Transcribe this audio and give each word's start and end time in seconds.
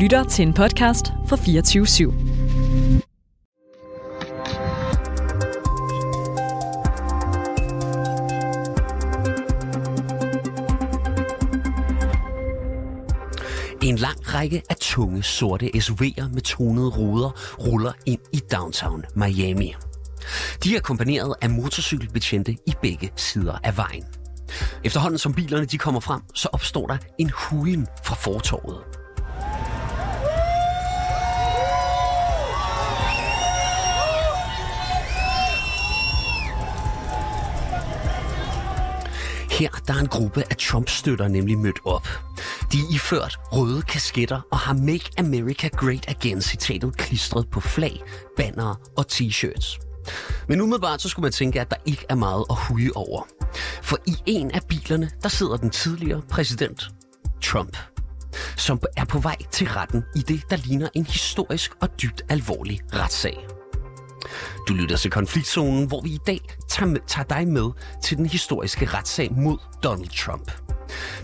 lytter 0.00 0.24
til 0.24 0.42
en 0.42 0.54
podcast 0.54 1.06
fra 1.28 1.36
24 1.36 1.86
/7. 1.86 2.02
En 13.82 13.96
lang 13.96 14.34
række 14.34 14.62
af 14.70 14.76
tunge 14.80 15.22
sorte 15.22 15.70
SUV'er 15.74 16.28
med 16.32 16.42
tonede 16.42 16.88
ruder 16.88 17.30
ruller 17.58 17.92
ind 18.06 18.20
i 18.32 18.40
downtown 18.52 19.04
Miami. 19.14 19.74
De 20.64 20.76
er 20.76 20.80
kombineret 20.80 21.34
af 21.42 21.50
motorcykelbetjente 21.50 22.52
i 22.52 22.74
begge 22.82 23.12
sider 23.16 23.58
af 23.64 23.76
vejen. 23.76 24.04
Efterhånden 24.84 25.18
som 25.18 25.34
bilerne 25.34 25.64
de 25.66 25.78
kommer 25.78 26.00
frem, 26.00 26.20
så 26.34 26.48
opstår 26.52 26.86
der 26.86 26.96
en 27.18 27.30
hulen 27.34 27.86
fra 28.04 28.14
fortorvet. 28.14 28.99
Her 39.60 39.70
der 39.86 39.94
er 39.94 39.98
en 39.98 40.06
gruppe 40.06 40.44
af 40.50 40.56
Trump-støtter 40.56 41.28
nemlig 41.28 41.58
mødt 41.58 41.78
op. 41.84 42.08
De 42.72 42.78
er 42.78 42.94
iført 42.94 43.38
røde 43.52 43.82
kasketter 43.82 44.40
og 44.50 44.58
har 44.58 44.74
Make 44.74 45.10
America 45.18 45.68
Great 45.68 46.04
Again 46.08 46.42
citatet 46.42 46.96
klistret 46.96 47.50
på 47.50 47.60
flag, 47.60 48.02
bannere 48.36 48.76
og 48.96 49.06
t-shirts. 49.12 49.78
Men 50.48 50.60
umiddelbart 50.60 51.02
så 51.02 51.08
skulle 51.08 51.24
man 51.24 51.32
tænke, 51.32 51.60
at 51.60 51.70
der 51.70 51.76
ikke 51.86 52.04
er 52.08 52.14
meget 52.14 52.44
at 52.50 52.56
huge 52.56 52.96
over. 52.96 53.22
For 53.82 53.98
i 54.06 54.14
en 54.26 54.50
af 54.50 54.60
bilerne, 54.68 55.10
der 55.22 55.28
sidder 55.28 55.56
den 55.56 55.70
tidligere 55.70 56.22
præsident 56.30 56.90
Trump, 57.42 57.76
som 58.56 58.80
er 58.96 59.04
på 59.04 59.18
vej 59.18 59.36
til 59.50 59.68
retten 59.68 60.04
i 60.16 60.18
det, 60.18 60.42
der 60.50 60.56
ligner 60.56 60.88
en 60.94 61.06
historisk 61.06 61.72
og 61.80 61.88
dybt 62.02 62.22
alvorlig 62.28 62.80
retssag. 62.92 63.59
Du 64.68 64.74
lytter 64.74 64.96
til 64.96 65.10
konfliktzonen, 65.10 65.86
hvor 65.86 66.00
vi 66.00 66.10
i 66.10 66.18
dag 66.26 66.40
tager, 66.68 66.96
tager 67.06 67.26
dig 67.26 67.48
med 67.48 67.70
til 68.02 68.16
den 68.16 68.26
historiske 68.26 68.86
retssag 68.86 69.32
mod 69.32 69.58
Donald 69.82 70.08
Trump. 70.08 70.52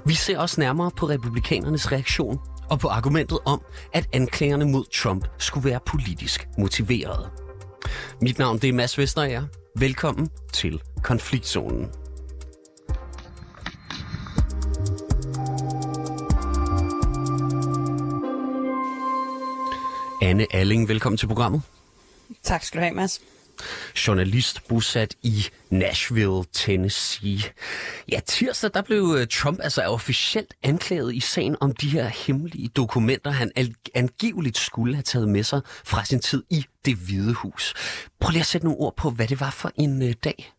Vi 0.04 0.14
ser 0.14 0.38
også 0.38 0.60
nærmere 0.60 0.90
på 0.96 1.08
republikanernes 1.08 1.92
reaktion 1.92 2.38
og 2.70 2.80
på 2.80 2.88
argumentet 2.88 3.38
om, 3.44 3.60
at 3.92 4.08
anklagerne 4.12 4.64
mod 4.64 4.84
Trump 4.94 5.28
skulle 5.38 5.70
være 5.70 5.80
politisk 5.86 6.48
motiveret. 6.58 7.30
Mit 8.20 8.38
navn 8.38 8.58
det 8.58 8.68
er 8.68 8.72
Mads 8.72 8.98
Vesterager. 8.98 9.44
Velkommen 9.78 10.30
til 10.52 10.82
konfliktzonen. 11.02 11.86
Anne 20.22 20.46
Alling, 20.50 20.88
velkommen 20.88 21.18
til 21.18 21.26
programmet. 21.26 21.62
Tak 22.42 22.64
skal 22.64 22.78
du 22.78 22.84
have, 22.84 22.94
Mads. 22.94 23.20
Journalist 24.06 24.68
bosat 24.68 25.14
i 25.22 25.46
Nashville, 25.70 26.44
Tennessee. 26.52 27.40
Ja, 28.12 28.20
tirsdag 28.26 28.70
der 28.74 28.82
blev 28.82 29.16
øh, 29.18 29.26
Trump 29.26 29.60
altså 29.62 29.82
officielt 29.82 30.54
anklaget 30.62 31.14
i 31.14 31.20
sagen 31.20 31.56
om 31.60 31.74
de 31.74 31.88
her 31.88 32.06
hemmelige 32.06 32.68
dokumenter, 32.68 33.30
han 33.30 33.52
angiveligt 33.94 34.58
skulle 34.58 34.94
have 34.94 35.02
taget 35.02 35.28
med 35.28 35.42
sig 35.42 35.60
fra 35.84 36.04
sin 36.04 36.20
tid 36.20 36.42
i 36.50 36.64
det 36.84 36.96
hvide 36.96 37.34
hus. 37.34 37.74
Prøv 38.20 38.30
lige 38.30 38.40
at 38.40 38.46
sætte 38.46 38.66
nogle 38.66 38.80
ord 38.80 38.96
på, 38.96 39.10
hvad 39.10 39.28
det 39.28 39.40
var 39.40 39.50
for 39.50 39.72
en 39.76 40.02
øh, 40.02 40.14
dag. 40.24 40.52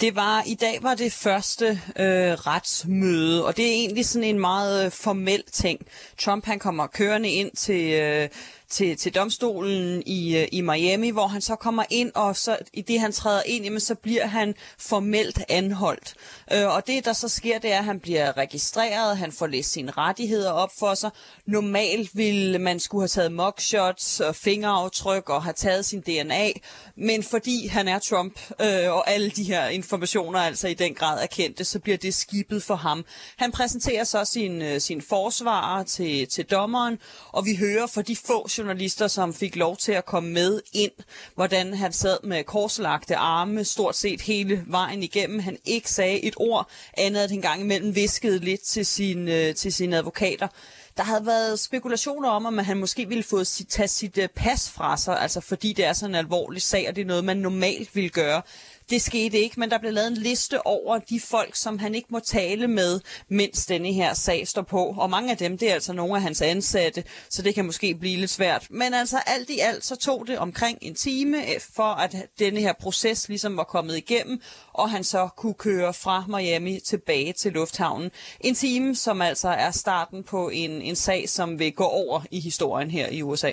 Det 0.00 0.14
var, 0.14 0.42
i 0.46 0.54
dag 0.54 0.78
var 0.82 0.94
det 0.94 1.12
første 1.12 1.66
øh, 1.98 2.32
retsmøde, 2.32 3.46
og 3.46 3.56
det 3.56 3.66
er 3.66 3.72
egentlig 3.72 4.06
sådan 4.06 4.28
en 4.28 4.38
meget 4.38 4.84
øh, 4.84 4.92
formel 4.92 5.42
ting. 5.52 5.80
Trump 6.18 6.46
han 6.46 6.58
kommer 6.58 6.86
kørende 6.86 7.30
ind 7.30 7.50
til, 7.56 7.92
øh, 7.92 8.28
til, 8.70 8.96
til 8.96 9.14
domstolen 9.14 10.02
i, 10.06 10.36
øh, 10.36 10.48
i 10.52 10.60
Miami, 10.60 11.10
hvor 11.10 11.26
han 11.26 11.40
så 11.40 11.56
kommer 11.56 11.84
ind, 11.90 12.12
og 12.14 12.36
så 12.36 12.58
i 12.72 12.82
det 12.82 13.00
han 13.00 13.12
træder 13.12 13.42
ind, 13.46 13.64
jamen, 13.64 13.80
så 13.80 13.94
bliver 13.94 14.26
han 14.26 14.54
formelt 14.78 15.40
anholdt. 15.48 16.14
Øh, 16.52 16.66
og 16.66 16.86
det 16.86 17.04
der 17.04 17.12
så 17.12 17.28
sker, 17.28 17.58
det 17.58 17.72
er, 17.72 17.78
at 17.78 17.84
han 17.84 18.00
bliver 18.00 18.36
registreret, 18.36 19.18
han 19.18 19.32
får 19.32 19.46
læst 19.46 19.72
sine 19.72 19.90
rettigheder 19.90 20.50
op 20.50 20.70
for 20.78 20.94
sig. 20.94 21.10
Normalt 21.46 22.10
ville 22.16 22.58
man 22.58 22.80
skulle 22.80 23.02
have 23.02 23.08
taget 23.08 23.32
mugshots 23.32 24.20
og 24.20 24.36
fingeraftryk 24.36 25.28
og 25.28 25.42
have 25.42 25.54
taget 25.54 25.84
sin 25.84 26.00
DNA, 26.00 26.48
men 26.96 27.22
fordi 27.22 27.66
han 27.66 27.88
er 27.88 27.98
Trump, 27.98 28.40
øh, 28.60 28.92
og 28.92 29.10
alle 29.10 29.30
de 29.30 29.44
her 29.44 29.68
informationer 29.68 30.38
altså 30.38 30.68
i 30.68 30.74
den 30.74 30.94
grad 30.94 31.22
er 31.22 31.26
kendte, 31.26 31.64
så 31.64 31.78
bliver 31.78 31.98
det 31.98 32.14
skibet 32.14 32.62
for 32.62 32.74
ham. 32.74 33.04
Han 33.36 33.52
præsenterer 33.52 34.04
så 34.04 34.24
sin, 34.24 34.62
øh, 34.62 34.80
sin 34.80 35.02
forsvarer 35.02 35.84
til, 35.84 36.28
til 36.28 36.44
dommeren, 36.44 36.98
og 37.32 37.44
vi 37.44 37.56
hører 37.56 37.86
for 37.86 38.02
de 38.02 38.16
få 38.16 38.48
journalister, 38.58 39.08
som 39.08 39.34
fik 39.34 39.56
lov 39.56 39.76
til 39.76 39.92
at 39.92 40.04
komme 40.04 40.30
med 40.30 40.60
ind, 40.72 40.92
hvordan 41.34 41.74
han 41.74 41.92
sad 41.92 42.18
med 42.22 42.44
korslagte 42.44 43.16
arme 43.16 43.64
stort 43.64 43.96
set 43.96 44.20
hele 44.20 44.64
vejen 44.66 45.02
igennem. 45.02 45.38
Han 45.38 45.58
ikke 45.64 45.90
sagde 45.90 46.24
et 46.24 46.34
ord 46.36 46.70
andet, 46.94 47.20
at 47.20 47.30
han 47.30 47.40
gang 47.40 47.60
imellem 47.60 47.94
viskede 47.94 48.38
lidt 48.38 48.60
til, 48.60 48.86
sin, 48.86 49.28
øh, 49.28 49.54
til 49.54 49.72
sine 49.72 49.96
advokater. 49.96 50.48
Der 50.96 51.02
havde 51.02 51.26
været 51.26 51.60
spekulationer 51.60 52.28
om, 52.28 52.58
at 52.58 52.64
han 52.64 52.76
måske 52.76 53.08
ville 53.08 53.24
få 53.24 53.44
sit, 53.44 53.68
tage 53.68 53.88
sit 53.88 54.18
øh, 54.18 54.28
pas 54.28 54.70
fra 54.70 54.96
sig, 54.96 55.20
altså 55.20 55.40
fordi 55.40 55.72
det 55.72 55.84
er 55.84 55.92
sådan 55.92 56.10
en 56.10 56.18
alvorlig 56.18 56.62
sag, 56.62 56.88
og 56.88 56.96
det 56.96 57.02
er 57.02 57.06
noget, 57.06 57.24
man 57.24 57.36
normalt 57.36 57.94
ville 57.94 58.10
gøre. 58.10 58.42
Det 58.90 59.02
skete 59.02 59.38
ikke, 59.38 59.60
men 59.60 59.70
der 59.70 59.78
blev 59.78 59.92
lavet 59.92 60.08
en 60.08 60.16
liste 60.16 60.66
over 60.66 60.98
de 60.98 61.20
folk, 61.20 61.56
som 61.56 61.78
han 61.78 61.94
ikke 61.94 62.08
må 62.10 62.20
tale 62.20 62.68
med, 62.68 63.00
mens 63.28 63.66
denne 63.66 63.92
her 63.92 64.14
sag 64.14 64.48
står 64.48 64.62
på. 64.62 64.94
Og 64.98 65.10
mange 65.10 65.30
af 65.30 65.36
dem, 65.36 65.58
det 65.58 65.70
er 65.70 65.74
altså 65.74 65.92
nogle 65.92 66.16
af 66.16 66.22
hans 66.22 66.42
ansatte, 66.42 67.04
så 67.30 67.42
det 67.42 67.54
kan 67.54 67.64
måske 67.66 67.94
blive 67.94 68.20
lidt 68.20 68.30
svært. 68.30 68.66
Men 68.70 68.94
altså 68.94 69.18
alt 69.26 69.50
i 69.50 69.58
alt, 69.58 69.84
så 69.84 69.96
tog 69.96 70.26
det 70.26 70.38
omkring 70.38 70.78
en 70.82 70.94
time 70.94 71.54
eh, 71.54 71.60
for, 71.74 71.82
at 71.82 72.16
denne 72.38 72.60
her 72.60 72.72
proces 72.72 73.28
ligesom 73.28 73.56
var 73.56 73.64
kommet 73.64 73.96
igennem, 73.96 74.40
og 74.72 74.90
han 74.90 75.04
så 75.04 75.28
kunne 75.36 75.54
køre 75.54 75.94
fra 75.94 76.24
Miami 76.28 76.80
tilbage 76.80 77.32
til 77.32 77.52
lufthavnen. 77.52 78.10
En 78.40 78.54
time, 78.54 78.94
som 78.94 79.22
altså 79.22 79.48
er 79.48 79.70
starten 79.70 80.24
på 80.24 80.48
en, 80.48 80.70
en 80.70 80.96
sag, 80.96 81.28
som 81.28 81.58
vil 81.58 81.72
gå 81.72 81.84
over 81.84 82.20
i 82.30 82.40
historien 82.40 82.90
her 82.90 83.08
i 83.08 83.22
USA. 83.22 83.52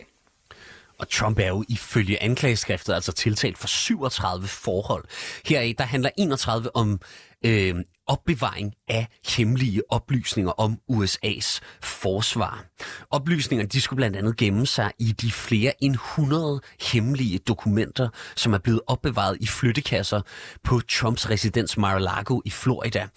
Og 0.97 1.09
Trump 1.09 1.39
er 1.39 1.47
jo 1.47 1.63
ifølge 1.69 2.23
anklageskriftet 2.23 2.93
altså 2.93 3.11
tiltalt 3.11 3.57
for 3.57 3.67
37 3.67 4.47
forhold. 4.47 5.03
Heraf 5.45 5.73
der 5.77 5.83
handler 5.83 6.09
31 6.17 6.75
om 6.75 6.99
øh, 7.45 7.75
opbevaring 8.07 8.73
af 8.87 9.07
hemmelige 9.27 9.81
oplysninger 9.89 10.51
om 10.51 10.77
USA's 10.91 11.59
forsvar. 11.81 12.65
Oplysningerne 13.11 13.69
de 13.69 13.81
skulle 13.81 13.97
blandt 13.97 14.17
andet 14.17 14.37
gemme 14.37 14.65
sig 14.65 14.91
i 14.99 15.11
de 15.11 15.31
flere 15.31 15.83
end 15.83 15.93
100 15.93 16.61
hemmelige 16.81 17.37
dokumenter, 17.39 18.09
som 18.35 18.53
er 18.53 18.57
blevet 18.57 18.81
opbevaret 18.87 19.37
i 19.41 19.47
flyttekasser 19.47 20.21
på 20.63 20.81
Trumps 20.89 21.29
residens 21.29 21.77
Mar-a-Lago 21.77 22.41
i 22.45 22.49
Florida, 22.49 23.07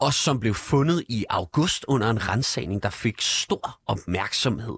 og 0.00 0.14
som 0.14 0.40
blev 0.40 0.54
fundet 0.54 1.04
i 1.08 1.24
august 1.30 1.84
under 1.88 2.10
en 2.10 2.28
rensagning, 2.28 2.82
der 2.82 2.90
fik 2.90 3.20
stor 3.20 3.80
opmærksomhed. 3.86 4.76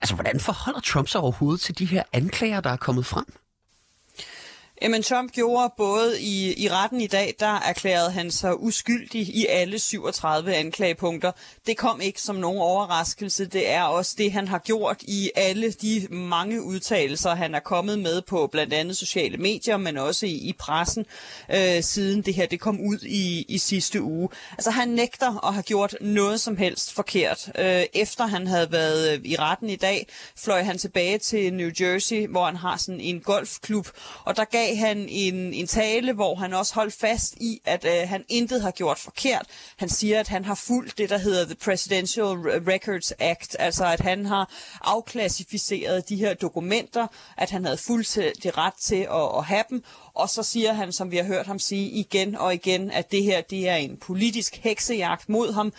Altså, 0.00 0.14
hvordan 0.14 0.40
forholder 0.40 0.80
Trump 0.80 1.08
sig 1.08 1.20
overhovedet 1.20 1.60
til 1.60 1.78
de 1.78 1.84
her 1.84 2.02
anklager, 2.12 2.60
der 2.60 2.70
er 2.70 2.76
kommet 2.76 3.06
frem? 3.06 3.39
Jamen, 4.82 5.02
Trump 5.02 5.32
gjorde 5.32 5.72
både 5.76 6.20
i, 6.20 6.64
i 6.64 6.68
retten 6.68 7.00
i 7.00 7.06
dag, 7.06 7.34
der 7.40 7.60
erklærede 7.60 8.10
han 8.10 8.30
sig 8.30 8.60
uskyldig 8.60 9.20
i 9.20 9.46
alle 9.46 9.78
37 9.78 10.54
anklagepunkter. 10.54 11.32
Det 11.66 11.76
kom 11.76 12.00
ikke 12.00 12.20
som 12.20 12.36
nogen 12.36 12.58
overraskelse. 12.58 13.46
Det 13.46 13.70
er 13.70 13.82
også 13.82 14.14
det, 14.18 14.32
han 14.32 14.48
har 14.48 14.58
gjort 14.58 14.96
i 15.02 15.30
alle 15.36 15.72
de 15.72 16.06
mange 16.10 16.62
udtalelser, 16.62 17.34
han 17.34 17.54
er 17.54 17.60
kommet 17.60 17.98
med 17.98 18.22
på 18.22 18.46
blandt 18.46 18.72
andet 18.72 18.96
sociale 18.96 19.36
medier, 19.36 19.76
men 19.76 19.96
også 19.96 20.26
i, 20.26 20.30
i 20.30 20.52
pressen, 20.58 21.06
øh, 21.50 21.82
siden 21.82 22.22
det 22.22 22.34
her 22.34 22.46
det 22.46 22.60
kom 22.60 22.80
ud 22.80 22.98
i, 23.02 23.44
i 23.48 23.58
sidste 23.58 24.02
uge. 24.02 24.28
Altså, 24.52 24.70
han 24.70 24.88
nægter 24.88 25.46
at 25.46 25.54
have 25.54 25.62
gjort 25.62 25.96
noget 26.00 26.40
som 26.40 26.56
helst 26.56 26.92
forkert. 26.92 27.52
Øh, 27.58 27.84
efter 27.94 28.26
han 28.26 28.46
havde 28.46 28.72
været 28.72 29.12
øh, 29.12 29.20
i 29.24 29.36
retten 29.36 29.68
i 29.68 29.76
dag, 29.76 30.06
fløj 30.36 30.62
han 30.62 30.78
tilbage 30.78 31.18
til 31.18 31.54
New 31.54 31.70
Jersey, 31.80 32.26
hvor 32.26 32.44
han 32.44 32.56
har 32.56 32.76
sådan 32.76 33.00
en 33.00 33.20
golfklub, 33.20 33.88
og 34.24 34.36
der 34.36 34.44
gav 34.44 34.69
han 34.74 35.08
en, 35.08 35.54
en 35.54 35.66
tale, 35.66 36.12
hvor 36.12 36.34
han 36.34 36.54
også 36.54 36.74
holdt 36.74 36.94
fast 36.94 37.34
i, 37.34 37.60
at 37.64 37.84
øh, 37.84 38.08
han 38.08 38.24
intet 38.28 38.62
har 38.62 38.70
gjort 38.70 38.98
forkert. 38.98 39.46
Han 39.76 39.88
siger, 39.88 40.20
at 40.20 40.28
han 40.28 40.44
har 40.44 40.54
fulgt 40.54 40.98
det, 40.98 41.10
der 41.10 41.18
hedder 41.18 41.44
The 41.44 41.54
Presidential 41.54 42.26
Records 42.68 43.12
Act, 43.18 43.56
altså 43.58 43.84
at 43.84 44.00
han 44.00 44.26
har 44.26 44.52
afklassificeret 44.80 46.08
de 46.08 46.16
her 46.16 46.34
dokumenter, 46.34 47.06
at 47.36 47.50
han 47.50 47.64
havde 47.64 47.78
fuldstændig 47.78 48.58
ret 48.58 48.74
til 48.80 49.06
at, 49.10 49.38
at 49.38 49.44
have 49.44 49.64
dem, 49.70 49.84
og 50.14 50.28
så 50.28 50.42
siger 50.42 50.72
han, 50.72 50.92
som 50.92 51.10
vi 51.10 51.16
har 51.16 51.24
hørt 51.24 51.46
ham 51.46 51.58
sige 51.58 51.90
igen 51.90 52.34
og 52.34 52.54
igen, 52.54 52.90
at 52.90 53.12
det 53.12 53.22
her 53.22 53.40
det 53.40 53.68
er 53.68 53.76
en 53.76 53.96
politisk 53.96 54.56
heksejagt 54.56 55.28
mod 55.28 55.52
ham, 55.52 55.72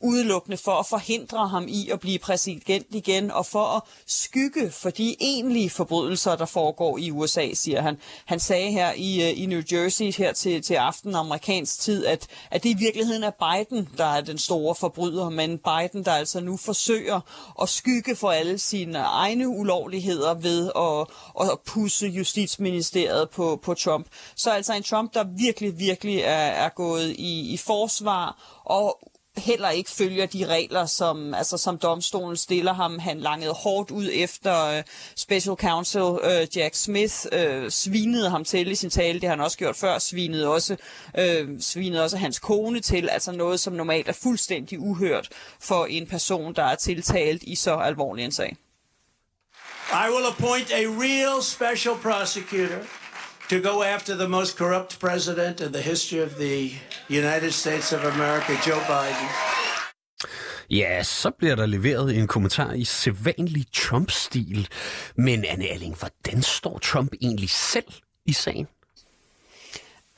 udelukkende 0.00 0.56
for 0.56 0.72
at 0.72 0.86
forhindre 0.86 1.48
ham 1.48 1.64
i 1.68 1.90
at 1.90 2.00
blive 2.00 2.18
præsident 2.18 2.86
igen, 2.90 3.30
og 3.30 3.46
for 3.46 3.64
at 3.64 3.82
skygge 4.06 4.70
for 4.70 4.90
de 4.90 5.16
egentlige 5.20 5.70
forbrydelser, 5.70 6.36
der 6.36 6.44
foregår 6.44 6.98
i 6.98 7.10
USA, 7.10 7.54
siger 7.54 7.80
han. 7.80 7.98
Han 8.24 8.40
sagde 8.40 8.70
her 8.70 8.92
i, 8.96 9.30
øh, 9.30 9.42
i 9.42 9.46
New 9.46 9.62
Jersey 9.72 10.12
her 10.12 10.32
til, 10.32 10.62
til 10.62 10.74
aften 10.74 11.14
amerikansk 11.14 11.80
tid, 11.80 12.06
at, 12.06 12.26
at 12.50 12.62
det 12.62 12.68
i 12.68 12.76
virkeligheden 12.78 13.22
er 13.22 13.30
Biden, 13.30 13.88
der 13.96 14.04
er 14.04 14.20
den 14.20 14.38
store 14.38 14.74
forbryder, 14.74 15.28
men 15.28 15.58
Biden, 15.58 16.04
der 16.04 16.12
altså 16.12 16.40
nu 16.40 16.56
forsøger 16.56 17.20
at 17.62 17.68
skygge 17.68 18.16
for 18.16 18.30
alle 18.30 18.58
sine 18.58 18.98
egne 18.98 19.48
ulovligheder 19.48 20.34
ved 20.34 20.70
at, 20.76 21.50
at 21.50 21.58
pusse 21.66 22.06
justitsministeriet 22.06 23.30
på, 23.30 23.60
på 23.62 23.74
Trump. 23.74 24.06
Så 24.36 24.50
altså 24.50 24.74
en 24.74 24.82
Trump, 24.82 25.14
der 25.14 25.24
virkelig, 25.24 25.78
virkelig 25.78 26.18
er, 26.18 26.50
er 26.64 26.68
gået 26.68 27.10
i, 27.10 27.52
i 27.52 27.56
forsvar 27.56 28.60
og 28.64 29.09
heller 29.36 29.70
ikke 29.70 29.90
følger 29.90 30.26
de 30.26 30.46
regler, 30.46 30.86
som, 30.86 31.34
altså, 31.34 31.56
som 31.58 31.78
domstolen 31.78 32.36
stiller 32.36 32.72
ham. 32.72 32.98
Han 32.98 33.20
langede 33.20 33.52
hårdt 33.52 33.90
ud 33.90 34.08
efter 34.12 34.78
uh, 34.78 34.84
Special 35.16 35.56
Counsel 35.56 36.02
uh, 36.02 36.56
Jack 36.56 36.74
Smith, 36.74 37.14
uh, 37.32 37.68
svinede 37.68 38.30
ham 38.30 38.44
til 38.44 38.70
i 38.70 38.74
sin 38.74 38.90
tale, 38.90 39.20
det 39.20 39.28
har 39.28 39.36
han 39.36 39.44
også 39.44 39.58
gjort 39.58 39.76
før, 39.76 39.98
svinede 39.98 40.48
også, 40.48 40.76
uh, 41.18 41.48
svinede 41.60 42.04
også 42.04 42.16
hans 42.16 42.38
kone 42.38 42.80
til, 42.80 43.08
altså 43.08 43.32
noget, 43.32 43.60
som 43.60 43.72
normalt 43.72 44.08
er 44.08 44.12
fuldstændig 44.12 44.80
uhørt 44.80 45.28
for 45.60 45.86
en 45.86 46.06
person, 46.06 46.54
der 46.54 46.64
er 46.64 46.74
tiltalt 46.74 47.42
i 47.42 47.54
så 47.54 47.76
alvorlig 47.76 48.24
en 48.24 48.32
sag. 48.32 48.56
I 49.92 50.10
will 50.10 50.26
appoint 50.26 50.72
a 50.72 50.84
real 50.86 51.42
special 51.42 51.94
prosecutor 51.94 52.99
to 53.50 53.60
go 53.60 53.82
after 53.82 54.14
the 54.14 54.28
most 54.28 54.56
corrupt 54.56 55.00
president 55.00 55.60
in 55.60 55.72
the 55.72 55.82
history 55.82 56.20
of 56.20 56.36
the 56.36 56.70
United 57.08 57.52
States 57.52 57.92
of 57.92 58.04
America, 58.04 58.52
Joe 58.66 58.80
Biden. 58.86 59.28
Ja, 60.70 61.02
så 61.02 61.30
bliver 61.30 61.54
der 61.54 61.66
leveret 61.66 62.18
en 62.18 62.26
kommentar 62.26 62.72
i 62.72 62.84
sædvanlig 62.84 63.64
Trump-stil. 63.72 64.68
Men 65.16 65.44
Anne 65.44 65.68
Alling, 65.68 65.96
hvordan 65.98 66.42
står 66.42 66.78
Trump 66.78 67.12
egentlig 67.22 67.50
selv 67.50 67.92
i 68.26 68.32
sagen? 68.32 68.66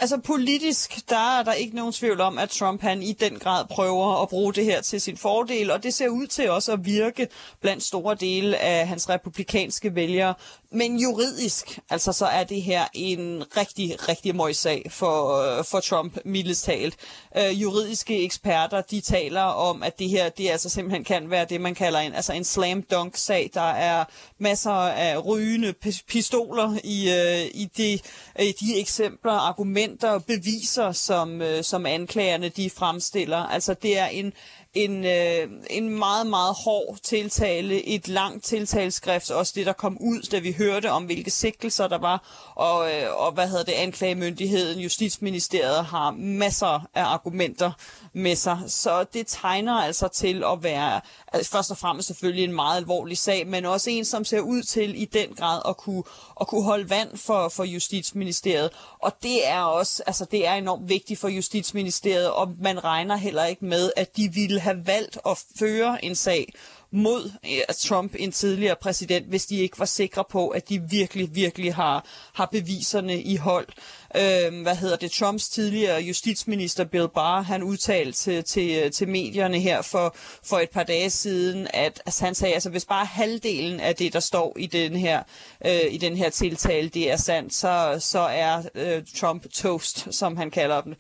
Altså 0.03 0.19
politisk, 0.19 1.11
der 1.11 1.39
er 1.39 1.43
der 1.43 1.53
ikke 1.53 1.77
nogen 1.77 1.93
tvivl 1.93 2.21
om, 2.21 2.39
at 2.39 2.51
Trump 2.51 2.83
han 2.83 3.03
i 3.03 3.13
den 3.13 3.39
grad 3.39 3.65
prøver 3.71 4.23
at 4.23 4.29
bruge 4.29 4.55
det 4.55 4.65
her 4.65 4.81
til 4.81 5.01
sin 5.01 5.17
fordel, 5.17 5.71
og 5.71 5.83
det 5.83 5.95
ser 5.95 6.09
ud 6.09 6.27
til 6.27 6.51
også 6.51 6.73
at 6.73 6.85
virke 6.85 7.29
blandt 7.61 7.83
store 7.83 8.15
dele 8.15 8.59
af 8.59 8.89
hans 8.89 9.09
republikanske 9.09 9.95
vælgere. 9.95 10.35
Men 10.75 10.97
juridisk, 10.97 11.79
altså 11.91 12.13
så 12.13 12.27
er 12.27 12.45
det 12.45 12.63
her 12.63 12.85
en 12.95 13.45
rigtig, 13.57 14.09
rigtig 14.09 14.37
møg 14.37 14.57
sag 14.57 14.87
for, 14.91 15.43
øh, 15.59 15.65
for 15.65 15.81
Trump, 15.81 16.19
mildest 16.25 16.65
talt. 16.65 16.97
Øh, 17.39 17.63
juridiske 17.63 18.25
eksperter, 18.25 18.81
de 18.81 19.01
taler 19.01 19.43
om, 19.43 19.83
at 19.83 19.99
det 19.99 20.09
her, 20.09 20.29
det 20.29 20.51
altså 20.51 20.69
simpelthen 20.69 21.05
kan 21.05 21.31
være 21.31 21.45
det, 21.45 21.61
man 21.61 21.75
kalder 21.75 21.99
en, 21.99 22.15
altså 22.15 22.33
en 22.33 22.45
slam 22.45 22.83
dunk 22.83 23.17
sag. 23.17 23.51
Der 23.55 23.71
er 23.71 24.05
masser 24.39 24.71
af 24.71 25.27
rygende 25.27 25.75
pistoler 26.09 26.79
i, 26.85 27.11
øh, 27.11 27.51
i 27.55 27.65
de, 27.77 27.99
øh, 28.41 28.47
de 28.61 28.81
eksempler, 28.81 29.33
argumenter, 29.33 29.92
beviser, 30.27 30.93
som, 30.93 31.43
øh, 31.43 31.65
som 31.65 31.87
anklagerne 31.87 32.49
de 32.49 32.71
fremstiller. 32.71 33.37
Altså 33.37 33.75
det 33.75 33.99
er 33.99 34.07
en 34.07 34.33
en, 34.75 35.05
øh, 35.05 35.49
en 35.71 35.99
meget, 35.99 36.27
meget 36.27 36.55
hård 36.65 36.99
tiltale, 37.03 37.87
et 37.87 38.09
langt 38.09 38.45
tiltaleskrift, 38.45 39.31
også 39.31 39.53
det, 39.57 39.67
der 39.67 39.73
kom 39.73 39.99
ud, 40.01 40.23
da 40.23 40.39
vi 40.39 40.53
hørte 40.53 40.91
om, 40.91 41.05
hvilke 41.05 41.31
sigtelser 41.31 41.89
der 41.89 41.99
var, 41.99 42.53
og, 42.55 42.93
øh, 42.93 43.07
og 43.17 43.33
hvad 43.33 43.49
hedder 43.49 43.65
det, 43.65 43.73
anklagemyndigheden, 43.73 44.81
Justitsministeriet 44.81 45.85
har 45.85 46.11
masser 46.11 46.89
af 46.95 47.05
argumenter 47.05 47.73
med 48.13 48.37
sig, 48.37 48.59
så 48.67 49.05
det 49.05 49.27
tegner 49.27 49.75
altså 49.75 50.09
til 50.09 50.45
at 50.45 50.63
være, 50.63 51.01
altså 51.33 51.51
først 51.51 51.71
og 51.71 51.79
fremmest 51.79 52.07
selvfølgelig 52.07 52.45
en 52.45 52.53
meget 52.53 52.77
alvorlig 52.77 53.19
sag, 53.19 53.47
men 53.47 53.65
også 53.65 53.91
en, 53.91 54.05
som 54.05 54.25
ser 54.25 54.41
ud 54.41 54.63
til 54.63 55.03
i 55.03 55.05
den 55.05 55.35
grad 55.35 55.63
at 55.69 55.77
kunne, 55.77 56.03
at 56.41 56.47
kunne 56.47 56.65
holde 56.65 56.91
vand 56.91 57.17
for, 57.17 57.49
for 57.49 57.65
Justitsministeriet, 57.65 58.71
og 59.03 59.13
det 59.23 59.49
er 59.49 59.61
også, 59.61 60.03
altså 60.07 60.25
det 60.31 60.47
er 60.47 60.55
enormt 60.55 60.89
vigtigt 60.89 61.21
for 61.21 61.29
Justitsministeriet, 61.29 62.31
og 62.31 62.55
man 62.61 62.85
regner 62.85 63.17
heller 63.17 63.45
ikke 63.45 63.65
med, 63.65 63.91
at 63.97 64.17
de 64.17 64.33
ville 64.33 64.62
have 64.63 64.87
valgt 64.87 65.19
at 65.27 65.39
føre 65.59 66.05
en 66.05 66.15
sag 66.15 66.53
mod 66.93 67.31
eh, 67.45 67.75
Trump, 67.79 68.15
en 68.19 68.33
tidligere 68.33 68.77
præsident, 68.77 69.27
hvis 69.27 69.47
de 69.47 69.57
ikke 69.57 69.79
var 69.79 69.85
sikre 69.85 70.25
på, 70.31 70.49
at 70.49 70.69
de 70.69 70.83
virkelig, 70.91 71.35
virkelig 71.35 71.75
har, 71.75 72.05
har 72.35 72.47
beviserne 72.47 73.23
i 73.23 73.37
hold. 73.37 73.69
Øh, 74.17 74.63
hvad 74.63 74.77
hedder 74.77 74.97
det? 74.97 75.11
Trumps 75.13 75.49
tidligere 75.49 76.01
justitsminister 76.01 76.85
Bill 76.85 77.09
Barr, 77.09 77.43
han 77.43 77.63
udtalte 77.63 78.13
til, 78.13 78.45
til, 78.45 78.93
til 78.93 79.09
medierne 79.09 79.61
her 79.61 79.83
for, 79.83 80.17
for 80.43 80.59
et 80.59 80.71
par 80.71 80.83
dage 80.83 81.11
siden, 81.11 81.69
at 81.75 82.03
altså, 82.07 82.25
han 82.25 82.35
sagde, 82.35 82.55
altså 82.55 82.71
hvis 82.71 82.85
bare 82.85 83.07
halvdelen 83.07 83.81
af 83.81 83.97
det, 83.97 84.13
der 84.13 84.21
står 84.21 84.57
i 84.59 84.67
den 84.67 84.97
her, 84.97 85.23
øh, 85.67 85.81
i 85.91 85.97
den 85.97 86.17
her 86.17 86.31
tiltale, 86.31 86.89
det 86.89 87.11
er 87.11 87.17
sandt, 87.17 87.55
så, 87.55 87.97
så 88.01 88.21
er 88.21 88.63
øh, 88.75 89.03
Trump 89.17 89.51
toast, 89.53 90.15
som 90.15 90.37
han 90.37 90.51
kalder 90.51 90.81
dem 90.81 90.95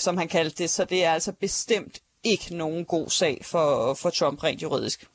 som 0.00 0.16
han 0.16 0.28
kaldte 0.28 0.62
det. 0.62 0.70
Så 0.70 0.84
det 0.84 1.04
er 1.04 1.12
altså 1.12 1.32
bestemt 1.32 2.00
ikke 2.26 2.56
nogen 2.56 2.84
god 2.84 3.10
sag 3.10 3.40
for, 3.44 3.94
for 3.94 4.10
Trump 4.10 4.44
rent 4.44 4.62
juridisk. 4.62 5.06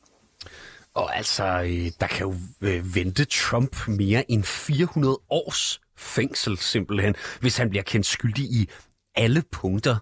Og 0.94 1.18
altså, 1.18 1.44
øh, 1.44 1.92
der 2.00 2.08
kan 2.08 2.28
jo 2.28 2.36
øh, 2.62 2.96
vente 2.96 3.26
Trump 3.26 3.88
mere 3.88 4.32
end 4.32 4.44
400 4.44 5.20
års 5.30 5.82
fængsel 5.98 6.58
simpelthen, 6.58 7.16
hvis 7.40 7.58
han 7.58 7.70
bliver 7.70 7.84
kendt 7.84 8.06
skyldig 8.06 8.46
i 8.46 8.70
alle 9.16 9.44
punkter. 9.52 9.98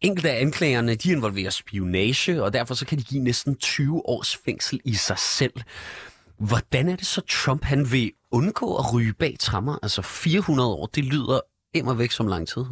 Enkelte 0.00 0.30
af 0.30 0.40
anklagerne, 0.40 0.94
de 0.94 1.10
involverer 1.10 1.50
spionage, 1.50 2.42
og 2.42 2.52
derfor 2.52 2.74
så 2.74 2.86
kan 2.86 2.98
de 2.98 3.02
give 3.02 3.22
næsten 3.22 3.56
20 3.56 4.08
års 4.08 4.36
fængsel 4.44 4.80
i 4.84 4.94
sig 4.94 5.18
selv. 5.18 5.52
Hvordan 6.38 6.88
er 6.88 6.96
det 6.96 7.06
så, 7.06 7.20
Trump 7.20 7.64
han 7.64 7.92
vil 7.92 8.12
undgå 8.30 8.76
at 8.76 8.94
ryge 8.94 9.12
bag 9.12 9.36
trammer? 9.40 9.78
Altså 9.82 10.02
400 10.02 10.68
år, 10.68 10.86
det 10.86 11.04
lyder 11.04 11.40
immer 11.74 11.94
væk 11.94 12.10
som 12.10 12.26
lang 12.26 12.48
tid. 12.48 12.64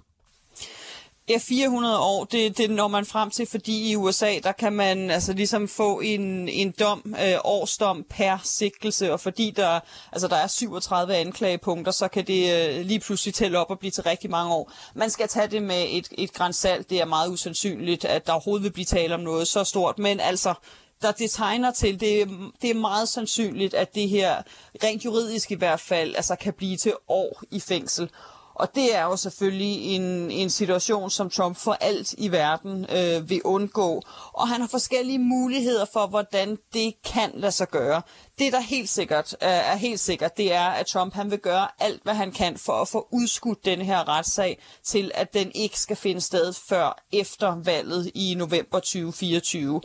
Ja, 1.29 1.39
400 1.39 1.99
år, 1.99 2.25
det, 2.25 2.59
det 2.59 2.71
når 2.71 2.89
man 2.89 3.07
frem 3.07 3.31
til, 3.31 3.47
fordi 3.47 3.91
i 3.91 3.97
USA, 3.97 4.39
der 4.43 4.53
kan 4.53 4.73
man 4.73 5.11
altså 5.11 5.33
ligesom 5.33 5.69
få 5.69 6.01
en, 6.01 6.49
en 6.49 6.75
dom, 6.81 7.15
øh, 7.23 7.39
årsdom 7.45 8.05
per 8.11 8.39
sigtelse, 8.45 9.13
og 9.13 9.21
fordi 9.21 9.51
der, 9.51 9.81
altså 10.13 10.29
der 10.29 10.37
er 10.37 10.47
37 10.47 11.17
anklagepunkter, 11.17 11.93
så 11.93 12.09
kan 12.09 12.27
det 12.27 12.77
øh, 12.79 12.87
lige 12.87 13.01
pludselig 13.01 13.35
tælle 13.35 13.59
op 13.59 13.71
og 13.71 13.79
blive 13.79 13.91
til 13.91 14.03
rigtig 14.03 14.31
mange 14.31 14.55
år. 14.55 14.73
Man 14.95 15.11
skal 15.11 15.29
tage 15.29 15.47
det 15.47 15.63
med 15.63 15.87
et, 15.89 16.09
et 16.19 16.33
grænsalt. 16.33 16.91
Det 16.91 17.01
er 17.01 17.05
meget 17.05 17.31
usandsynligt, 17.31 18.05
at 18.05 18.27
der 18.27 18.33
overhovedet 18.33 18.65
vil 18.65 18.73
blive 18.73 18.85
tale 18.85 19.15
om 19.15 19.21
noget 19.21 19.49
så 19.49 19.65
stort, 19.65 19.99
men 19.99 20.21
altså, 20.21 20.55
der 21.03 21.13
det 21.13 21.31
tegner 21.31 21.71
til, 21.71 22.01
det, 22.01 22.29
det 22.63 22.71
er 22.71 22.75
meget 22.75 23.09
sandsynligt, 23.09 23.75
at 23.75 23.95
det 23.95 24.09
her, 24.09 24.43
rent 24.85 25.05
juridisk 25.05 25.51
i 25.51 25.55
hvert 25.55 25.81
fald, 25.81 26.15
altså 26.17 26.37
kan 26.37 26.53
blive 26.53 26.77
til 26.77 26.93
år 27.09 27.43
i 27.51 27.61
fængsel. 27.61 28.11
Og 28.59 28.75
det 28.75 28.97
er 28.97 29.03
jo 29.03 29.17
selvfølgelig 29.17 29.83
en, 29.83 30.31
en 30.31 30.51
situation, 30.51 31.11
som 31.11 31.31
Trump 31.31 31.57
for 31.57 31.73
alt 31.81 32.15
i 32.19 32.33
verden 32.33 32.87
øh, 32.91 33.31
vil 33.31 33.43
undgå. 33.45 34.03
Og 34.33 34.49
han 34.49 34.61
har 34.61 34.69
forskellige 34.69 35.19
muligheder 35.19 35.85
for, 35.93 36.07
hvordan 36.07 36.59
det 36.73 36.95
kan 37.05 37.31
lade 37.35 37.53
sig 37.53 37.69
gøre. 37.69 38.03
Det, 38.39 38.53
der 38.53 38.61
helt 38.61 38.89
sikkert 38.89 39.37
øh, 39.43 39.49
er 39.49 39.77
helt 39.77 40.01
sikkert, 40.01 40.37
det 40.37 40.53
er, 40.53 40.67
at 40.67 40.87
Trump 40.87 41.15
han 41.15 41.31
vil 41.31 41.39
gøre 41.39 41.69
alt, 41.79 42.03
hvad 42.03 42.15
han 42.15 42.33
kan 42.33 42.57
for 42.59 42.73
at 42.73 42.89
få 42.89 43.09
udskudt 43.13 43.65
den 43.65 43.81
her 43.81 44.09
retssag 44.09 44.59
til, 44.85 45.11
at 45.15 45.35
den 45.35 45.51
ikke 45.55 45.81
skal 45.81 45.97
finde 45.97 46.21
sted 46.21 46.53
før 46.53 47.05
efter 47.13 47.55
valget 47.65 48.11
i 48.15 48.35
november 48.35 48.79
2024. 48.79 49.81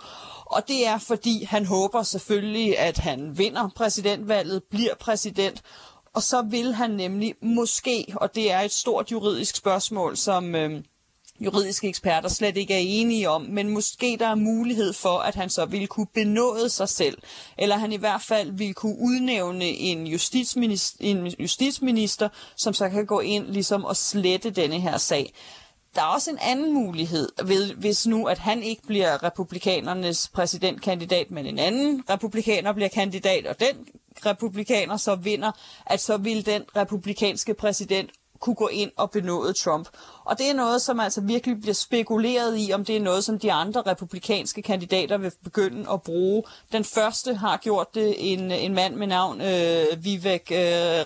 Og 0.45 0.67
det 0.67 0.87
er, 0.87 0.97
fordi 0.97 1.43
han 1.43 1.65
håber 1.65 2.03
selvfølgelig, 2.03 2.79
at 2.79 2.97
han 2.97 3.37
vinder 3.37 3.69
præsidentvalget, 3.75 4.63
bliver 4.63 4.95
præsident, 4.95 5.61
og 6.13 6.23
så 6.23 6.41
vil 6.41 6.73
han 6.73 6.91
nemlig 6.91 7.35
måske, 7.41 8.05
og 8.15 8.35
det 8.35 8.51
er 8.51 8.59
et 8.59 8.71
stort 8.71 9.11
juridisk 9.11 9.55
spørgsmål, 9.55 10.17
som 10.17 10.55
øh, 10.55 10.83
juridiske 11.41 11.87
eksperter 11.87 12.29
slet 12.29 12.57
ikke 12.57 12.73
er 12.73 12.83
enige 12.83 13.29
om, 13.29 13.41
men 13.41 13.69
måske 13.69 14.17
der 14.19 14.27
er 14.27 14.35
mulighed 14.35 14.93
for, 14.93 15.19
at 15.19 15.35
han 15.35 15.49
så 15.49 15.65
vil 15.65 15.87
kunne 15.87 16.07
benåde 16.13 16.69
sig 16.69 16.89
selv, 16.89 17.17
eller 17.57 17.77
han 17.77 17.91
i 17.91 17.97
hvert 17.97 18.21
fald 18.21 18.51
ville 18.51 18.73
kunne 18.73 18.97
udnævne 18.99 19.65
en 19.65 20.07
justitsminister, 20.07 20.97
en 20.99 21.27
justitsminister 21.27 22.29
som 22.55 22.73
så 22.73 22.89
kan 22.89 23.05
gå 23.05 23.19
ind 23.19 23.47
ligesom 23.47 23.85
og 23.85 23.97
slette 23.97 24.49
denne 24.49 24.79
her 24.79 24.97
sag. 24.97 25.33
Der 25.95 26.01
er 26.01 26.05
også 26.05 26.31
en 26.31 26.39
anden 26.41 26.73
mulighed, 26.73 27.29
hvis 27.77 28.07
nu, 28.07 28.25
at 28.25 28.37
han 28.37 28.63
ikke 28.63 28.81
bliver 28.87 29.23
republikanernes 29.23 30.29
præsidentkandidat, 30.33 31.31
men 31.31 31.45
en 31.45 31.59
anden 31.59 32.03
republikaner 32.09 32.73
bliver 32.73 32.89
kandidat, 32.89 33.47
og 33.47 33.59
den 33.59 33.87
republikaner 34.25 34.97
så 34.97 35.15
vinder, 35.15 35.51
at 35.85 35.99
så 35.99 36.17
vil 36.17 36.45
den 36.45 36.63
republikanske 36.75 37.53
præsident 37.53 38.09
kunne 38.41 38.55
gå 38.55 38.67
ind 38.67 38.91
og 38.97 39.11
benåde 39.11 39.53
Trump. 39.53 39.87
Og 40.25 40.37
det 40.37 40.49
er 40.49 40.53
noget, 40.53 40.81
som 40.81 40.99
altså 40.99 41.21
virkelig 41.21 41.61
bliver 41.61 41.73
spekuleret 41.73 42.55
i, 42.57 42.71
om 42.73 42.85
det 42.85 42.95
er 42.95 42.99
noget, 42.99 43.23
som 43.23 43.39
de 43.39 43.51
andre 43.51 43.81
republikanske 43.81 44.61
kandidater 44.61 45.17
vil 45.17 45.31
begynde 45.43 45.89
at 45.91 46.01
bruge. 46.01 46.43
Den 46.71 46.83
første 46.83 47.35
har 47.35 47.57
gjort 47.57 47.95
det 47.95 48.33
en, 48.33 48.51
en 48.51 48.73
mand 48.73 48.95
med 48.95 49.07
navn 49.07 49.41
øh, 49.41 50.03
Vivek 50.03 50.51
øh, 50.51 50.57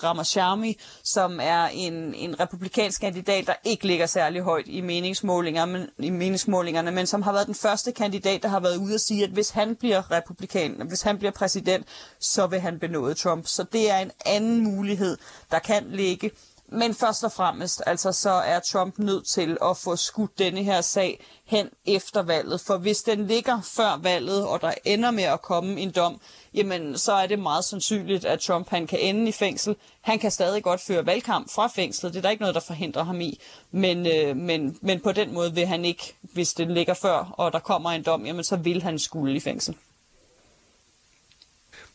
Ramaswamy, 0.04 0.74
som 1.04 1.40
er 1.44 1.66
en, 1.66 2.14
en 2.14 2.40
republikansk 2.40 3.02
kandidat, 3.02 3.48
der 3.48 3.54
ikke 3.64 3.88
ligger 3.88 4.06
særlig 4.06 4.42
højt 4.42 4.68
i, 4.68 4.82
meningsmålinger, 4.82 5.66
men, 5.66 5.88
i 6.00 6.10
meningsmålingerne, 6.10 6.92
men 6.92 7.08
som 7.08 7.22
har 7.22 7.32
været 7.32 7.48
den 7.48 7.56
første 7.56 7.92
kandidat, 7.92 8.44
der 8.44 8.50
har 8.50 8.60
været 8.60 8.78
ude 8.78 8.94
at 8.94 9.02
sige, 9.02 9.24
at 9.24 9.30
hvis 9.30 9.50
han 9.50 9.76
bliver 9.76 10.12
republikan, 10.12 10.82
hvis 10.88 11.02
han 11.02 11.18
bliver 11.18 11.32
præsident, 11.32 11.88
så 12.20 12.48
vil 12.48 12.60
han 12.60 12.80
benåde 12.80 13.14
Trump. 13.14 13.48
Så 13.48 13.64
det 13.64 13.92
er 13.92 13.98
en 13.98 14.12
anden 14.26 14.64
mulighed, 14.64 15.18
der 15.52 15.60
kan 15.60 15.84
ligge. 15.90 16.32
Men 16.68 16.94
først 16.94 17.24
og 17.24 17.32
fremmest, 17.32 17.82
altså 17.86 18.12
så 18.12 18.30
er 18.30 18.60
Trump 18.60 19.00
nødt 19.00 19.28
til 19.28 19.58
at 19.64 19.78
få 19.78 19.96
skudt 19.96 20.40
denne 20.40 20.64
her 20.64 20.82
sag 20.82 21.26
hen 21.46 21.70
efter 21.86 22.22
valget. 22.22 22.62
For 22.62 22.78
hvis 22.78 23.04
den 23.04 23.28
ligger 23.28 23.62
før 23.62 24.00
valget, 24.02 24.48
og 24.48 24.62
der 24.62 24.74
ender 24.86 25.12
med 25.12 25.24
at 25.24 25.42
komme 25.42 25.80
en 25.80 25.92
dom, 25.92 26.20
jamen 26.54 26.98
så 26.98 27.14
er 27.14 27.28
det 27.28 27.40
meget 27.40 27.66
sandsynligt, 27.66 28.26
at 28.26 28.40
Trump 28.40 28.70
han 28.70 28.88
kan 28.88 29.00
ende 29.00 29.30
i 29.30 29.32
fængsel. 29.32 29.76
Han 30.02 30.20
kan 30.20 30.32
stadig 30.32 30.64
godt 30.64 30.82
føre 30.82 31.06
valgkamp 31.06 31.52
fra 31.52 31.68
fængslet. 31.68 32.14
Det 32.14 32.18
er 32.18 32.22
der 32.22 32.30
ikke 32.30 32.42
noget, 32.42 32.56
der 32.56 32.62
forhindrer 32.62 33.04
ham 33.04 33.22
i. 33.22 33.40
Men, 33.72 34.08
øh, 34.08 34.38
men, 34.38 34.78
men 34.82 35.00
på 35.00 35.12
den 35.12 35.34
måde 35.34 35.54
vil 35.54 35.66
han 35.66 35.86
ikke, 35.86 36.16
hvis 36.22 36.54
den 36.54 36.74
ligger 36.74 36.94
før, 36.94 37.34
og 37.38 37.54
der 37.54 37.60
kommer 37.60 37.92
en 37.92 38.04
dom, 38.04 38.26
jamen 38.26 38.44
så 38.44 38.56
vil 38.56 38.84
han 38.84 39.00
skulle 39.00 39.36
i 39.36 39.40
fængsel. 39.40 39.76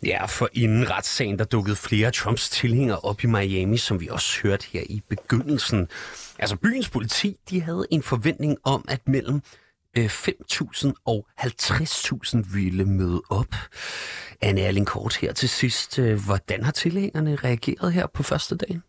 Ja, 0.05 0.25
for 0.25 0.49
inden 0.53 0.91
retssagen, 0.91 1.39
der 1.39 1.45
dukkede 1.45 1.77
flere 1.77 2.11
Trumps 2.11 2.51
tilhængere 2.51 2.99
op 2.99 3.25
i 3.25 3.27
Miami, 3.27 3.77
som 3.77 4.01
vi 4.01 4.09
også 4.09 4.41
hørte 4.43 4.67
her 4.73 4.83
i 4.87 5.03
begyndelsen. 5.09 5.89
Altså 6.39 6.57
byens 6.57 6.89
politi, 6.89 7.37
de 7.51 7.63
havde 7.63 7.87
en 7.91 8.03
forventning 8.03 8.57
om, 8.65 8.85
at 8.89 9.09
mellem 9.09 9.43
øh, 9.99 10.07
5.000 10.07 10.93
og 11.05 11.27
50.000 11.41 12.55
ville 12.55 12.85
møde 12.85 13.23
op. 13.31 13.55
Anne 14.41 14.61
Erling 14.61 14.87
Kort 14.87 15.17
her 15.17 15.33
til 15.33 15.49
sidst. 15.49 15.99
Øh, 15.99 16.25
hvordan 16.25 16.65
har 16.65 16.73
tilhængerne 16.73 17.37
reageret 17.37 17.93
her 17.93 18.07
på 18.07 18.23
første 18.23 18.57
dagen? 18.57 18.83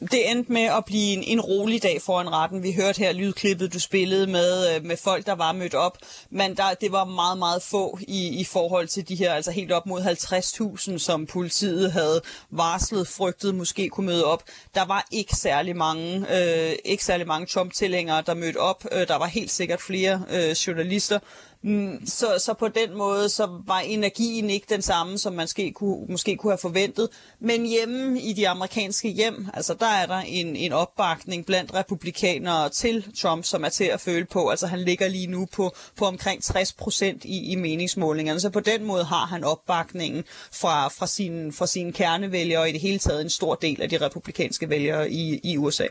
Det 0.00 0.30
endte 0.30 0.52
med 0.52 0.62
at 0.62 0.84
blive 0.84 1.12
en, 1.12 1.22
en 1.22 1.40
rolig 1.40 1.82
dag 1.82 2.02
foran 2.02 2.32
retten. 2.32 2.62
Vi 2.62 2.72
hørte 2.72 2.98
her 2.98 3.12
lydklippet, 3.12 3.72
du 3.72 3.80
spillede 3.80 4.26
med, 4.26 4.74
øh, 4.74 4.84
med 4.84 4.96
folk, 4.96 5.26
der 5.26 5.34
var 5.34 5.52
mødt 5.52 5.74
op. 5.74 5.98
Men 6.30 6.56
der, 6.56 6.74
det 6.80 6.92
var 6.92 7.04
meget, 7.04 7.38
meget 7.38 7.62
få 7.62 7.98
i, 8.08 8.40
i 8.40 8.44
forhold 8.44 8.88
til 8.88 9.08
de 9.08 9.14
her, 9.14 9.34
altså 9.34 9.50
helt 9.50 9.72
op 9.72 9.86
mod 9.86 10.00
50.000, 10.00 10.98
som 10.98 11.26
politiet 11.26 11.92
havde 11.92 12.20
varslet, 12.50 13.08
frygtet 13.08 13.54
måske 13.54 13.88
kunne 13.88 14.06
møde 14.06 14.24
op. 14.24 14.42
Der 14.74 14.84
var 14.84 15.06
ikke 15.10 15.36
særlig 15.36 15.76
mange, 15.76 16.26
øh, 16.30 16.76
ikke 16.84 17.04
særlig 17.04 17.26
mange 17.26 17.46
Trump-tilhængere, 17.46 18.22
der 18.26 18.34
mødte 18.34 18.56
op. 18.56 18.84
Øh, 18.92 19.08
der 19.08 19.16
var 19.16 19.26
helt 19.26 19.50
sikkert 19.50 19.80
flere 19.80 20.22
øh, 20.30 20.50
journalister, 20.50 21.18
Mm, 21.66 22.06
så, 22.06 22.26
så 22.38 22.54
på 22.54 22.68
den 22.68 22.96
måde, 22.96 23.28
så 23.28 23.62
var 23.66 23.78
energien 23.78 24.50
ikke 24.50 24.66
den 24.68 24.82
samme, 24.82 25.18
som 25.18 25.32
man 25.32 25.44
måske 25.44 25.72
kunne, 25.72 26.06
måske 26.08 26.36
kunne 26.36 26.50
have 26.50 26.58
forventet. 26.58 27.08
Men 27.40 27.66
hjemme 27.66 28.20
i 28.20 28.32
de 28.32 28.48
amerikanske 28.48 29.08
hjem, 29.08 29.46
altså 29.54 29.74
der 29.74 29.86
er 29.86 30.06
der 30.06 30.18
en, 30.18 30.56
en 30.56 30.72
opbakning 30.72 31.46
blandt 31.46 31.74
republikanere 31.74 32.68
til 32.68 33.04
Trump, 33.16 33.44
som 33.44 33.64
er 33.64 33.68
til 33.68 33.84
at 33.84 34.00
føle 34.00 34.24
på. 34.24 34.48
Altså 34.48 34.66
han 34.66 34.78
ligger 34.78 35.08
lige 35.08 35.26
nu 35.26 35.46
på, 35.46 35.74
på 35.96 36.04
omkring 36.04 36.42
60 36.42 36.72
procent 36.72 37.24
i, 37.24 37.52
i 37.52 37.54
meningsmålingerne. 37.54 38.40
Så 38.40 38.50
på 38.50 38.60
den 38.60 38.84
måde 38.84 39.04
har 39.04 39.26
han 39.26 39.44
opbakningen 39.44 40.24
fra, 40.52 40.88
fra, 40.88 41.06
sin, 41.06 41.52
fra 41.52 41.66
sine 41.66 41.92
kernevælgere 41.92 42.60
og 42.60 42.68
i 42.68 42.72
det 42.72 42.80
hele 42.80 42.98
taget 42.98 43.20
en 43.20 43.30
stor 43.30 43.54
del 43.54 43.82
af 43.82 43.88
de 43.88 43.96
republikanske 43.96 44.68
vælgere 44.68 45.10
i, 45.10 45.40
i 45.42 45.56
USA. 45.58 45.86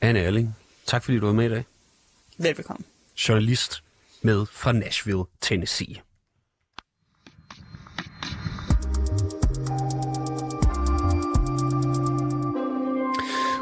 Anne 0.00 0.20
Erling, 0.20 0.56
tak 0.86 1.04
fordi 1.04 1.18
du 1.18 1.26
var 1.26 1.32
med 1.32 1.46
i 1.46 1.48
dag. 1.48 1.64
Velbekomme. 2.38 2.84
Journalist 3.28 3.82
med 4.24 4.46
fra 4.46 4.72
Nashville, 4.72 5.24
Tennessee. 5.40 5.96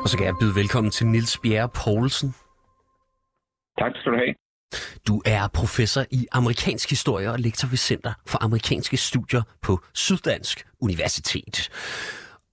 Og 0.02 0.08
så 0.08 0.16
kan 0.16 0.26
jeg 0.26 0.34
byde 0.40 0.54
velkommen 0.54 0.90
til 0.90 1.06
Nils 1.06 1.38
Bjerre 1.38 1.68
Poulsen. 1.68 2.34
Tak 3.78 3.92
skal 3.96 4.12
du 4.12 4.16
have. 4.16 4.34
Du 5.08 5.22
er 5.26 5.48
professor 5.54 6.04
i 6.10 6.26
amerikansk 6.32 6.90
historie 6.90 7.30
og 7.30 7.38
lektor 7.38 7.68
ved 7.68 7.76
Center 7.76 8.12
for 8.26 8.44
Amerikanske 8.44 8.96
Studier 8.96 9.42
på 9.62 9.80
Syddansk 9.94 10.66
Universitet. 10.80 11.70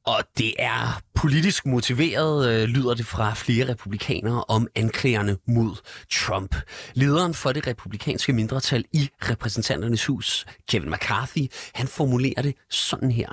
Og 0.07 0.23
det 0.37 0.53
er 0.59 1.01
politisk 1.15 1.65
motiveret, 1.65 2.49
øh, 2.49 2.67
lyder 2.67 2.93
det 2.93 3.05
fra 3.05 3.33
flere 3.33 3.67
republikanere 3.67 4.43
om 4.47 4.67
anklagerne 4.75 5.37
mod 5.47 5.75
Trump. 6.11 6.55
Lederen 6.93 7.33
for 7.33 7.51
det 7.51 7.67
republikanske 7.67 8.33
mindretal 8.33 8.85
i 8.93 9.09
repræsentanternes 9.21 10.05
hus, 10.05 10.45
Kevin 10.69 10.91
McCarthy, 10.91 11.51
han 11.73 11.87
formulerer 11.87 12.41
det 12.41 12.55
sådan 12.69 13.11
her 13.11 13.29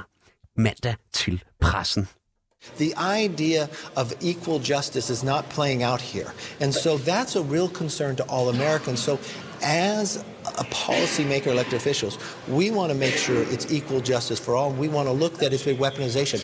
mandag 0.57 0.95
til 1.13 1.43
pressen. 1.61 2.09
The 2.79 2.93
idea 3.25 3.67
of 3.97 4.13
equal 4.23 4.61
justice 4.71 5.13
is 5.13 5.25
not 5.25 5.45
playing 5.51 5.85
out 5.85 6.01
here. 6.01 6.31
And 6.61 6.73
so 6.73 6.97
that's 6.97 7.37
a 7.37 7.43
real 7.43 7.69
concern 7.69 8.17
to 8.17 8.25
all 8.29 8.49
Americans. 8.49 9.01
So 9.01 9.19
as 9.63 10.25
a 10.59 10.65
policymaker, 10.65 11.47
elected 11.47 11.75
officials, 11.75 12.19
we 12.49 12.71
want 12.71 12.93
to 12.93 12.99
make 12.99 13.17
sure 13.17 13.43
it's 13.55 13.73
equal 13.73 14.01
justice 14.01 14.41
for 14.45 14.57
all. 14.57 14.71
We 14.81 14.89
want 14.89 15.09
to 15.09 15.13
look 15.13 15.35
that 15.39 15.53
it's 15.53 15.67
a 15.67 15.75
weaponization. 15.75 16.44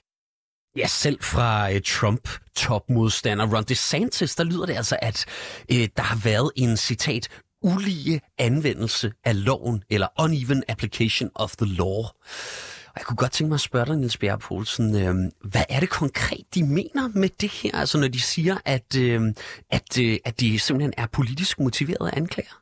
Ja, 0.77 0.87
selv 0.87 1.23
fra 1.23 1.71
øh, 1.71 1.77
uh, 1.77 1.81
Trump-topmodstander 1.87 3.55
Ron 3.57 3.65
DeSantis, 3.65 4.37
der 4.37 4.45
lyder 4.45 4.67
det 4.67 4.77
altså, 4.77 4.97
at 5.03 5.27
uh, 5.73 5.77
der 5.97 6.03
har 6.03 6.17
været 6.25 6.51
en 6.57 6.77
citat 6.77 7.29
ulige 7.63 8.21
anvendelse 8.39 9.13
af 9.25 9.45
loven, 9.45 9.83
eller 9.91 10.07
uneven 10.21 10.63
application 10.69 11.31
of 11.35 11.57
the 11.57 11.67
law. 11.67 12.05
Og 12.91 12.97
jeg 12.97 13.05
kunne 13.05 13.17
godt 13.17 13.33
tænke 13.33 13.49
mig 13.49 13.55
at 13.55 13.61
spørge 13.61 13.87
dig, 13.87 13.97
Niels 13.97 14.17
Bjerre 14.17 14.39
Poulsen, 14.39 14.95
øh, 14.97 15.15
hvad 15.45 15.65
er 15.69 15.81
det 15.81 15.91
konkret, 15.91 16.45
de 16.55 16.65
mener 16.65 17.09
med 17.09 17.29
det 17.41 17.51
her? 17.51 17.71
Altså 17.75 17.99
når 17.99 18.09
de 18.09 18.21
siger, 18.21 18.57
at, 18.65 18.97
øh, 18.97 19.23
at, 19.71 19.99
øh, 20.01 20.19
at 20.25 20.41
de 20.41 20.59
simpelthen 20.59 20.93
er 20.97 21.07
politisk 21.07 21.61
motiverede 21.61 22.11
anklager? 22.17 22.60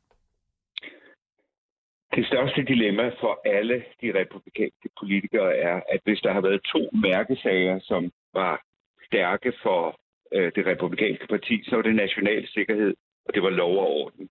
Det 2.18 2.26
største 2.26 2.62
dilemma 2.62 3.08
for 3.20 3.40
alle 3.44 3.84
de 4.02 4.20
republikanske 4.20 4.88
politikere 5.00 5.56
er, 5.56 5.80
at 5.88 6.00
hvis 6.04 6.20
der 6.20 6.32
har 6.32 6.40
været 6.40 6.62
to 6.62 6.90
mærkesager, 6.92 7.78
som 7.80 8.12
var 8.34 8.62
stærke 9.06 9.52
for 9.62 10.00
øh, 10.32 10.52
det 10.56 10.66
republikanske 10.66 11.26
parti, 11.26 11.62
så 11.64 11.76
var 11.76 11.82
det 11.82 11.94
national 11.94 12.48
sikkerhed, 12.48 12.94
og 13.26 13.34
det 13.34 13.42
var 13.42 13.50
lov 13.50 13.78
og 13.78 13.90
orden. 13.90 14.28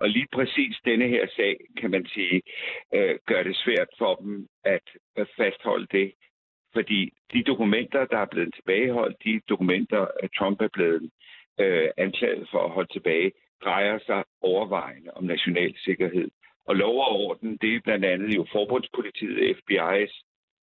Og 0.00 0.08
lige 0.08 0.26
præcis 0.32 0.76
denne 0.84 1.08
her 1.08 1.26
sag, 1.36 1.56
kan 1.80 1.90
man 1.90 2.06
sige, 2.06 2.42
øh, 2.94 3.18
gør 3.26 3.42
det 3.42 3.56
svært 3.56 3.88
for 3.98 4.14
dem 4.14 4.46
at, 4.64 4.86
fastholde 5.36 5.86
det. 5.92 6.12
Fordi 6.72 7.10
de 7.32 7.42
dokumenter, 7.42 8.04
der 8.04 8.18
er 8.18 8.30
blevet 8.30 8.54
tilbageholdt, 8.54 9.24
de 9.24 9.40
dokumenter, 9.48 10.06
Trump 10.38 10.60
er 10.60 10.68
blevet 10.72 11.10
øh, 11.60 11.88
anklaget 11.96 12.48
for 12.50 12.64
at 12.64 12.70
holde 12.70 12.92
tilbage, 12.92 13.32
drejer 13.64 13.98
sig 14.06 14.24
overvejende 14.42 15.10
om 15.10 15.24
national 15.24 15.74
sikkerhed. 15.78 16.30
Og 16.68 16.76
lov 16.76 16.96
og 17.06 17.10
orden, 17.24 17.56
det 17.56 17.74
er 17.74 17.80
blandt 17.84 18.04
andet 18.04 18.36
jo 18.36 18.46
forbundspolitiet, 18.52 19.56
FBI's 19.58 20.14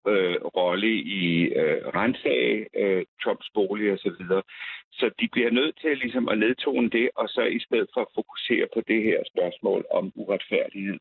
øh, 0.07 0.35
rolle 0.59 0.91
i 1.21 1.25
øh, 1.61 1.87
rensage 1.99 2.67
øh, 2.81 3.05
Trumps 3.23 3.49
bolig 3.53 3.91
osv. 3.93 3.97
Så, 3.97 4.15
videre. 4.19 4.43
så 4.91 5.05
de 5.19 5.27
bliver 5.31 5.51
nødt 5.51 5.75
til 5.81 5.97
ligesom 5.97 6.29
at 6.29 6.37
nedtone 6.37 6.89
det, 6.89 7.09
og 7.15 7.29
så 7.29 7.41
i 7.41 7.59
stedet 7.59 7.89
for 7.93 8.01
at 8.01 8.13
fokusere 8.15 8.67
på 8.73 8.81
det 8.87 9.03
her 9.03 9.19
spørgsmål 9.33 9.85
om 9.91 10.11
uretfærdighed. 10.15 10.99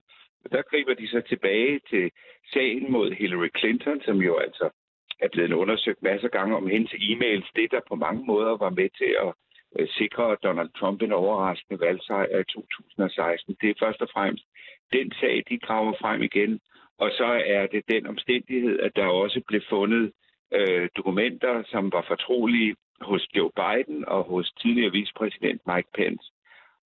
Der 0.53 0.63
griber 0.63 0.95
de 0.95 1.09
så 1.09 1.21
tilbage 1.21 1.81
til 1.91 2.11
sagen 2.53 2.93
mod 2.93 3.11
Hillary 3.13 3.51
Clinton, 3.59 4.01
som 4.05 4.17
jo 4.23 4.37
altså 4.37 4.71
er 5.21 5.29
blevet 5.33 5.53
undersøgt 5.53 6.03
masser 6.03 6.29
af 6.29 6.33
gange 6.33 6.57
om 6.57 6.67
hendes 6.67 6.93
e-mails. 6.93 7.51
Det, 7.57 7.71
der 7.71 7.81
på 7.89 7.95
mange 7.95 8.25
måder 8.27 8.57
var 8.57 8.71
med 8.71 8.89
til 8.99 9.13
at 9.25 9.33
øh, 9.79 9.89
sikre 9.89 10.37
Donald 10.43 10.71
Trump 10.79 11.03
en 11.03 11.13
overraskende 11.13 11.81
valgsejr 11.81 12.39
i 12.41 12.45
2016. 12.45 13.57
Det 13.61 13.71
er 13.71 13.75
først 13.85 14.03
og 14.03 14.09
fremmest 14.15 14.45
den 14.93 15.13
sag, 15.21 15.43
de 15.49 15.59
graver 15.59 15.95
frem 16.01 16.23
igen. 16.23 16.61
Og 16.99 17.11
så 17.19 17.41
er 17.47 17.67
det 17.67 17.83
den 17.91 18.07
omstændighed, 18.07 18.81
at 18.81 18.97
der 18.97 19.07
også 19.07 19.41
blev 19.49 19.61
fundet 19.69 20.13
øh, 20.53 20.89
dokumenter, 20.97 21.63
som 21.67 21.93
var 21.93 22.05
fortrolige 22.09 22.77
hos 23.01 23.29
Joe 23.37 23.51
Biden 23.61 24.05
og 24.09 24.25
hos 24.25 24.53
tidligere 24.61 24.93
vicepræsident 24.93 25.61
Mike 25.67 25.89
Pence. 25.95 26.31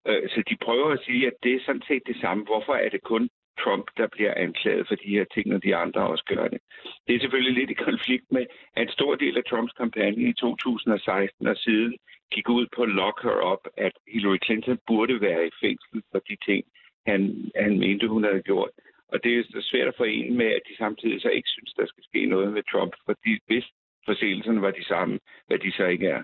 Øh, 0.09 0.29
så 0.29 0.43
de 0.51 0.57
prøver 0.57 0.91
at 0.93 1.05
sige, 1.07 1.27
at 1.27 1.37
det 1.43 1.55
er 1.55 1.61
sådan 1.67 1.87
set 1.89 2.03
det 2.07 2.17
samme. 2.21 2.45
Hvorfor 2.45 2.75
er 2.75 2.89
det 2.89 3.03
kun 3.03 3.29
Trump, 3.63 3.87
der 3.97 4.07
bliver 4.07 4.35
anklaget 4.35 4.89
for 4.89 4.95
de 4.95 5.09
her 5.17 5.25
ting, 5.35 5.49
når 5.49 5.59
de 5.59 5.77
andre 5.77 6.01
også 6.01 6.25
gør 6.25 6.49
det? 6.49 6.61
Det 7.07 7.15
er 7.15 7.21
selvfølgelig 7.21 7.55
lidt 7.55 7.71
i 7.71 7.85
konflikt 7.89 8.27
med, 8.31 8.47
at 8.77 8.83
en 8.83 8.93
stor 8.93 9.15
del 9.15 9.37
af 9.37 9.45
Trumps 9.45 9.73
kampagne 9.73 10.23
i 10.23 10.33
2016 10.33 11.47
og 11.47 11.57
siden 11.57 11.97
gik 12.35 12.49
ud 12.49 12.67
på 12.77 12.85
lock 12.85 13.23
her 13.23 13.53
up, 13.53 13.63
at 13.77 13.93
Hillary 14.13 14.39
Clinton 14.45 14.79
burde 14.87 15.21
være 15.21 15.47
i 15.47 15.51
fængsel 15.63 16.03
for 16.13 16.19
de 16.19 16.37
ting, 16.49 16.65
han, 17.11 17.51
han 17.57 17.79
mente, 17.79 18.09
hun 18.09 18.25
havde 18.25 18.43
gjort. 18.43 18.71
Og 19.13 19.25
det 19.25 19.39
er 19.39 19.43
svært 19.61 19.89
at 19.89 19.97
forene 19.97 20.37
med, 20.37 20.47
at 20.47 20.63
de 20.69 20.77
samtidig 20.77 21.21
så 21.23 21.29
ikke 21.29 21.49
synes, 21.49 21.73
der 21.79 21.87
skal 21.87 22.05
ske 22.05 22.27
noget 22.27 22.53
med 22.53 22.63
Trump, 22.73 22.93
fordi 23.05 23.33
hvis 23.47 23.67
forseelserne 24.05 24.63
var 24.63 24.71
de 24.71 24.85
samme, 24.85 25.19
hvad 25.47 25.59
de 25.59 25.73
så 25.73 25.85
ikke 25.85 26.07
er. 26.07 26.23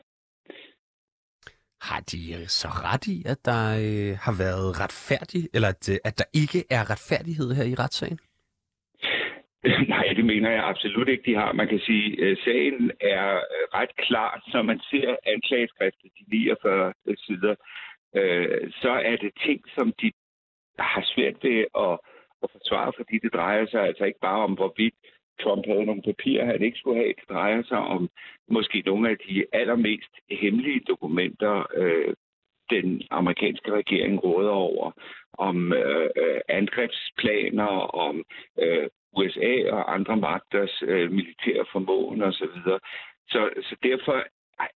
Har 1.89 2.01
de 2.13 2.21
øh, 2.39 2.47
så 2.61 2.69
ret 2.69 3.07
i, 3.07 3.17
at 3.33 3.41
der 3.51 3.63
øh, 3.87 4.13
har 4.27 4.35
været 4.45 4.69
retfærdig, 4.83 5.43
eller 5.55 5.69
at, 5.75 5.85
øh, 5.93 5.99
at 6.09 6.15
der 6.21 6.29
ikke 6.43 6.61
er 6.77 6.83
retfærdighed 6.93 7.49
her 7.59 7.67
i 7.73 7.75
retssagen? 7.83 8.19
Nej, 9.95 10.07
det 10.17 10.25
mener 10.25 10.51
jeg 10.51 10.65
absolut 10.73 11.09
ikke, 11.09 11.27
de 11.31 11.35
har. 11.41 11.53
Man 11.53 11.69
kan 11.69 11.81
sige, 11.89 12.07
at 12.23 12.31
øh, 12.31 12.37
sagen 12.45 12.91
er 13.01 13.29
ret 13.79 13.97
klar, 14.07 14.31
når 14.53 14.63
man 14.63 14.81
ser 14.91 15.17
anklageskriftet, 15.35 16.11
de 16.19 16.25
49 16.29 16.93
sider, 17.27 17.55
øh, 18.17 18.73
så 18.83 18.93
er 19.11 19.17
det 19.17 19.33
ting, 19.47 19.61
som 19.77 19.93
de 20.01 20.13
har 20.79 21.03
svært 21.05 21.37
ved 21.43 21.65
at, 21.87 21.99
at 22.43 22.49
forsvare, 22.53 22.93
fordi 22.97 23.19
det 23.19 23.33
drejer 23.33 23.67
sig 23.67 23.81
altså 23.83 24.05
ikke 24.05 24.21
bare 24.21 24.41
om, 24.45 24.53
hvorvidt 24.53 24.95
Trump 25.43 25.67
havde 25.67 25.87
nogle 25.87 26.03
papirer, 26.03 26.45
han 26.45 26.63
ikke 26.63 26.79
skulle 26.79 26.97
have. 26.97 27.15
Det 27.21 27.29
drejer 27.29 27.63
sig 27.63 27.79
om 27.79 28.09
måske 28.49 28.83
nogle 28.87 29.11
af 29.11 29.17
de 29.29 29.45
allermest 29.53 30.13
hemmelige 30.31 30.81
dokumenter, 30.89 31.67
øh, 31.75 32.15
den 32.71 33.03
amerikanske 33.11 33.73
regering 33.73 34.25
råder 34.25 34.51
over, 34.51 34.91
om 35.39 35.73
øh, 35.73 36.11
angrebsplaner, 36.49 37.73
om 38.07 38.25
øh, 38.59 38.89
USA 39.17 39.71
og 39.71 39.95
andre 39.95 40.17
magters 40.17 40.83
øh, 40.87 41.11
militære 41.11 41.65
formåen 41.73 42.23
osv. 42.23 42.57
Så, 43.29 43.51
så 43.63 43.77
derfor 43.83 44.25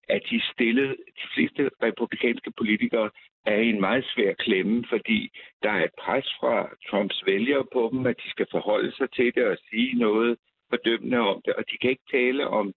at 0.09 0.23
de 0.31 0.41
stillet, 0.53 0.97
de 1.23 1.27
fleste 1.35 1.71
republikanske 1.83 2.51
politikere 2.51 3.11
er 3.47 3.57
i 3.57 3.69
en 3.69 3.81
meget 3.81 4.05
svær 4.05 4.33
klemme, 4.33 4.85
fordi 4.89 5.31
der 5.63 5.71
er 5.71 5.85
et 5.85 5.95
pres 5.99 6.29
fra 6.41 6.69
Trumps 6.91 7.23
vælgere 7.27 7.65
på 7.73 7.89
dem, 7.93 8.07
at 8.07 8.17
de 8.25 8.31
skal 8.31 8.47
forholde 8.51 8.93
sig 8.97 9.11
til 9.11 9.35
det 9.35 9.45
og 9.45 9.59
sige 9.71 9.99
noget 9.99 10.39
fordømmende 10.71 11.19
om 11.19 11.43
det, 11.45 11.55
og 11.55 11.65
de 11.71 11.79
kan 11.79 11.91
ikke 11.91 12.11
tale 12.11 12.49
om 12.49 12.75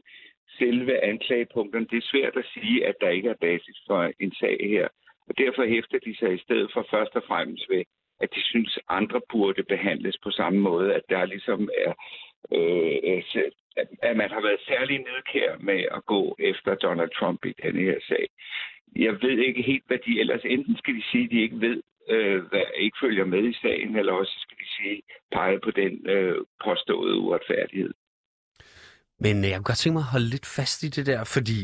selve 0.59 1.03
anklagepunkterne. 1.03 1.87
Det 1.91 1.97
er 1.97 2.11
svært 2.11 2.35
at 2.37 2.45
sige, 2.53 2.87
at 2.87 2.95
der 3.01 3.09
ikke 3.09 3.29
er 3.29 3.43
basis 3.47 3.77
for 3.87 4.11
en 4.19 4.33
sag 4.33 4.57
her. 4.61 4.87
Og 5.27 5.37
derfor 5.37 5.65
hæfter 5.65 5.99
de 6.05 6.15
sig 6.17 6.33
i 6.33 6.43
stedet 6.45 6.69
for 6.73 6.87
først 6.91 7.15
og 7.15 7.23
fremmest 7.27 7.69
ved, 7.69 7.83
at 8.19 8.29
de 8.35 8.43
synes, 8.43 8.79
andre 8.89 9.21
burde 9.31 9.63
behandles 9.63 10.17
på 10.23 10.31
samme 10.31 10.59
måde, 10.59 10.93
at 10.93 11.01
der 11.09 11.25
ligesom 11.25 11.69
er 11.85 11.93
øh, 12.55 12.97
at 13.77 14.17
man 14.17 14.29
har 14.29 14.41
været 14.41 14.61
særlig 14.67 14.97
nedkær 14.97 15.57
med 15.59 15.85
at 15.97 16.05
gå 16.05 16.35
efter 16.39 16.75
Donald 16.75 17.09
Trump 17.19 17.45
i 17.45 17.53
denne 17.63 17.81
her 17.81 17.99
sag. 18.07 18.27
Jeg 18.95 19.13
ved 19.21 19.37
ikke 19.47 19.61
helt, 19.61 19.83
hvad 19.87 19.97
de 20.07 20.19
ellers... 20.19 20.41
Enten 20.45 20.77
skal 20.77 20.95
de 20.95 21.03
sige, 21.11 21.23
at 21.23 21.31
de 21.31 21.41
ikke 21.41 21.61
ved, 21.61 21.81
øh, 22.09 22.43
hvad 22.43 22.63
ikke 22.77 22.97
følger 23.01 23.25
med 23.25 23.43
i 23.49 23.53
sagen, 23.53 23.95
eller 23.95 24.13
også 24.13 24.35
skal 24.39 24.57
de 24.57 24.69
sige, 24.77 25.01
pege 25.31 25.59
på 25.63 25.71
den 25.71 26.09
øh, 26.09 26.35
påståede 26.65 27.15
uretfærdighed. 27.15 27.93
Men 29.19 29.37
øh, 29.43 29.49
jeg 29.49 29.57
kunne 29.57 29.63
godt 29.63 29.77
tænke 29.77 29.93
mig 29.93 30.05
at 30.07 30.13
holde 30.15 30.29
lidt 30.29 30.45
fast 30.45 30.83
i 30.83 30.87
det 30.87 31.05
der, 31.05 31.23
fordi 31.23 31.59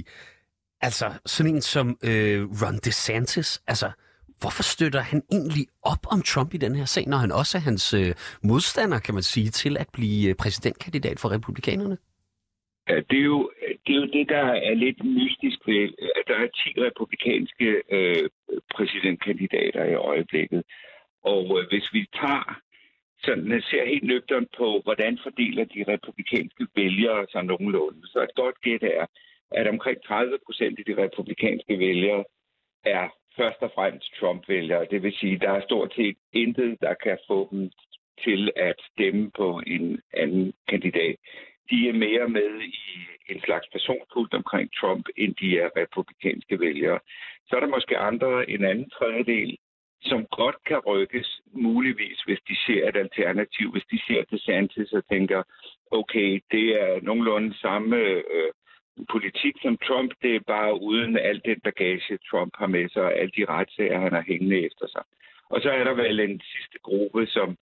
altså 0.82 1.06
sådan 1.26 1.56
en 1.56 1.62
som 1.62 1.88
øh, 2.04 2.42
Ron 2.62 2.78
DeSantis, 2.86 3.64
altså 3.68 3.92
hvorfor 4.42 4.64
støtter 4.64 5.02
han 5.12 5.22
egentlig 5.32 5.66
op 5.84 6.04
om 6.14 6.22
Trump 6.22 6.54
i 6.54 6.58
den 6.58 6.76
her 6.76 6.86
sag, 6.86 7.06
når 7.08 7.18
han 7.18 7.32
også 7.32 7.58
er 7.58 7.62
hans 7.62 7.94
øh, 7.94 8.14
modstander, 8.44 9.00
kan 9.00 9.14
man 9.14 9.24
sige, 9.24 9.50
til 9.50 9.78
at 9.78 9.90
blive 9.94 10.30
øh, 10.30 10.36
præsidentkandidat 10.36 11.20
for 11.20 11.30
republikanerne? 11.32 11.98
Ja, 12.90 12.96
det, 13.10 13.20
er 13.20 13.30
jo, 13.36 13.52
det 13.86 13.92
er 13.96 14.00
jo 14.04 14.10
det, 14.18 14.30
der 14.30 14.46
er 14.70 14.74
lidt 14.74 15.04
mystisk 15.06 15.60
ved, 15.68 15.84
at 16.20 16.24
der 16.28 16.36
er 16.44 16.48
10 16.48 16.82
republikanske 16.88 17.84
øh, 17.92 18.30
præsidentkandidater 18.76 19.84
i 19.84 19.94
øjeblikket. 19.94 20.64
Og 21.24 21.60
øh, 21.60 21.68
hvis 21.70 21.94
vi 21.94 22.02
tager 22.22 22.60
sådan 23.24 23.52
øh, 23.52 23.64
ser 23.64 23.86
helt 23.86 24.04
nøgternt 24.04 24.50
på, 24.58 24.82
hvordan 24.84 25.20
fordeler 25.24 25.66
de 25.66 25.86
republikanske 25.94 26.68
vælgere 26.76 27.26
sig 27.32 27.44
nogenlunde, 27.44 28.08
så 28.08 28.20
et 28.24 28.36
godt 28.36 28.62
gæt 28.62 28.84
er, 28.84 29.06
at 29.52 29.68
omkring 29.68 29.98
30 30.04 30.38
procent 30.46 30.80
af 30.80 30.86
de 30.86 31.02
republikanske 31.04 31.80
vælgere 31.80 32.24
er 32.86 33.10
først 33.38 33.62
og 33.62 33.72
fremmest 33.76 34.16
Trump-vælgere. 34.20 34.88
Det 34.92 35.04
vil 35.04 35.14
sige, 35.14 35.40
der 35.40 35.52
er 35.52 35.62
stort 35.62 35.94
set 35.96 36.18
intet, 36.34 36.78
der 36.82 36.94
kan 36.94 37.18
få 37.28 37.48
dem 37.52 37.72
til 38.24 38.52
at 38.56 38.76
stemme 38.92 39.32
på 39.32 39.62
en 39.68 40.02
anden 40.14 40.54
kandidat. 40.70 41.16
De 41.70 41.90
er 41.90 41.94
mere 41.94 42.28
med 42.30 42.62
i 42.62 42.78
en 43.30 43.42
slags 43.42 43.68
personkult 43.72 44.34
omkring 44.34 44.70
Trump, 44.80 45.06
end 45.18 45.36
de 45.36 45.60
er 45.60 45.70
republikanske 45.78 46.60
vælgere. 46.60 47.00
Så 47.48 47.56
er 47.56 47.60
der 47.60 47.68
måske 47.68 47.98
andre, 47.98 48.50
en 48.50 48.66
anden 48.66 48.90
tredjedel, 48.90 49.58
som 50.02 50.26
godt 50.26 50.56
kan 50.66 50.80
rykkes, 50.80 51.42
muligvis, 51.52 52.22
hvis 52.26 52.40
de 52.50 52.56
ser 52.66 52.90
et 52.90 52.98
alternativ, 52.98 53.72
hvis 53.72 53.88
de 53.92 54.00
ser 54.08 54.24
DeSantis 54.32 54.94
og 54.94 55.08
tænker, 55.08 55.44
okay, 55.92 56.42
det 56.52 56.68
er 56.82 57.02
nogenlunde 57.02 57.58
samme 57.58 57.98
øh, 57.98 58.52
politik 59.10 59.56
som 59.62 59.78
Trump, 59.78 60.12
det 60.22 60.36
er 60.36 60.40
bare 60.48 60.82
uden 60.82 61.18
alt 61.18 61.46
den 61.46 61.60
bagage, 61.60 62.18
Trump 62.30 62.54
har 62.56 62.68
med 62.68 62.90
sig, 62.90 63.04
og 63.04 63.14
alle 63.20 63.32
de 63.38 63.46
retssager, 63.46 64.00
han 64.00 64.14
har 64.14 64.24
hængende 64.28 64.66
efter 64.66 64.88
sig. 64.88 65.04
Og 65.50 65.62
så 65.62 65.70
er 65.70 65.84
der 65.84 65.94
vel 65.94 66.20
en 66.20 66.42
sidste 66.54 66.80
gruppe, 66.84 67.28
som 67.28 67.58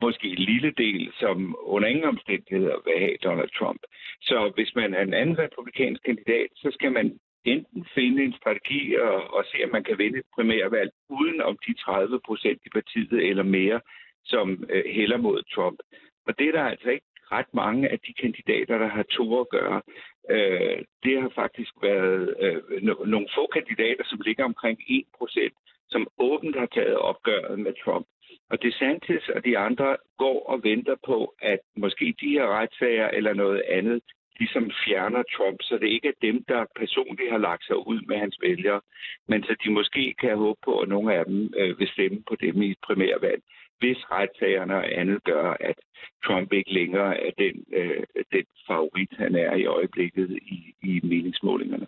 måske 0.00 0.28
en 0.28 0.44
lille 0.52 0.70
del, 0.70 1.12
som 1.20 1.56
under 1.74 1.88
ingen 1.88 2.04
omstændigheder 2.04 2.76
vil 2.84 2.98
have 2.98 3.16
Donald 3.24 3.50
Trump. 3.58 3.82
Så 4.22 4.52
hvis 4.54 4.74
man 4.74 4.94
er 4.94 5.02
en 5.02 5.14
anden 5.14 5.38
republikansk 5.38 6.02
kandidat, 6.02 6.48
så 6.54 6.68
skal 6.70 6.92
man 6.92 7.18
enten 7.44 7.86
finde 7.94 8.24
en 8.24 8.34
strategi 8.40 8.94
og, 8.96 9.34
og 9.34 9.44
se, 9.44 9.64
om 9.64 9.70
man 9.70 9.84
kan 9.84 9.98
vinde 9.98 10.18
et 10.18 10.28
primærvalg 10.34 10.90
uden 11.08 11.40
om 11.40 11.58
de 11.66 11.74
30 11.74 12.20
procent 12.26 12.60
i 12.66 12.68
partiet 12.68 13.28
eller 13.30 13.42
mere, 13.42 13.80
som 14.24 14.64
øh, 14.70 14.84
hælder 14.96 15.16
mod 15.16 15.42
Trump. 15.54 15.78
Og 16.26 16.38
det 16.38 16.48
er 16.48 16.52
der 16.52 16.64
altså 16.64 16.90
ikke 16.90 17.06
ret 17.32 17.54
mange 17.54 17.88
af 17.88 17.98
de 17.98 18.12
kandidater, 18.12 18.78
der 18.78 18.88
har 18.88 19.02
to 19.02 19.40
at 19.40 19.48
gøre. 19.48 19.82
Øh, 20.30 20.78
det 21.04 21.22
har 21.22 21.32
faktisk 21.34 21.72
været 21.82 22.34
øh, 22.40 22.58
no- 22.86 23.06
nogle 23.06 23.28
få 23.34 23.46
kandidater, 23.46 24.04
som 24.04 24.20
ligger 24.24 24.44
omkring 24.44 24.78
1 24.88 25.04
procent, 25.18 25.54
som 25.88 26.06
åbent 26.18 26.56
har 26.58 26.66
taget 26.66 26.96
opgøret 26.96 27.58
med 27.58 27.72
Trump. 27.84 28.06
Og 28.50 28.62
DeSantis 28.62 29.28
og 29.28 29.44
de 29.44 29.58
andre 29.58 29.96
går 30.18 30.46
og 30.46 30.64
venter 30.64 30.96
på, 31.06 31.34
at 31.42 31.60
måske 31.76 32.14
de 32.20 32.28
her 32.28 32.46
retssager 32.46 33.08
eller 33.08 33.34
noget 33.34 33.62
andet 33.68 34.02
ligesom 34.38 34.70
fjerner 34.84 35.22
Trump, 35.36 35.58
så 35.62 35.78
det 35.78 35.88
ikke 35.88 36.08
er 36.08 36.22
dem, 36.22 36.44
der 36.48 36.64
personligt 36.76 37.30
har 37.30 37.38
lagt 37.38 37.64
sig 37.66 37.86
ud 37.86 38.00
med 38.08 38.16
hans 38.18 38.36
vælgere, 38.42 38.80
men 39.28 39.42
så 39.42 39.56
de 39.64 39.70
måske 39.70 40.14
kan 40.20 40.36
håbe 40.36 40.60
på, 40.64 40.78
at 40.78 40.88
nogle 40.88 41.14
af 41.14 41.24
dem 41.24 41.54
øh, 41.56 41.78
vil 41.78 41.88
stemme 41.88 42.22
på 42.28 42.34
dem 42.40 42.62
i 42.62 42.70
et 42.70 42.78
primærvalg, 42.86 43.42
hvis 43.84 44.00
retssagerne 44.16 44.74
og 44.74 44.86
andet 45.00 45.24
gør, 45.24 45.48
at 45.70 45.78
Trump 46.24 46.52
ikke 46.52 46.72
længere 46.72 47.10
er 47.26 47.32
den, 47.38 47.56
øh, 47.80 48.02
den 48.32 48.46
favorit, 48.68 49.12
han 49.22 49.34
er 49.34 49.54
i 49.62 49.66
øjeblikket 49.66 50.28
i, 50.56 50.58
i 50.82 51.00
meningsmålingerne. 51.02 51.86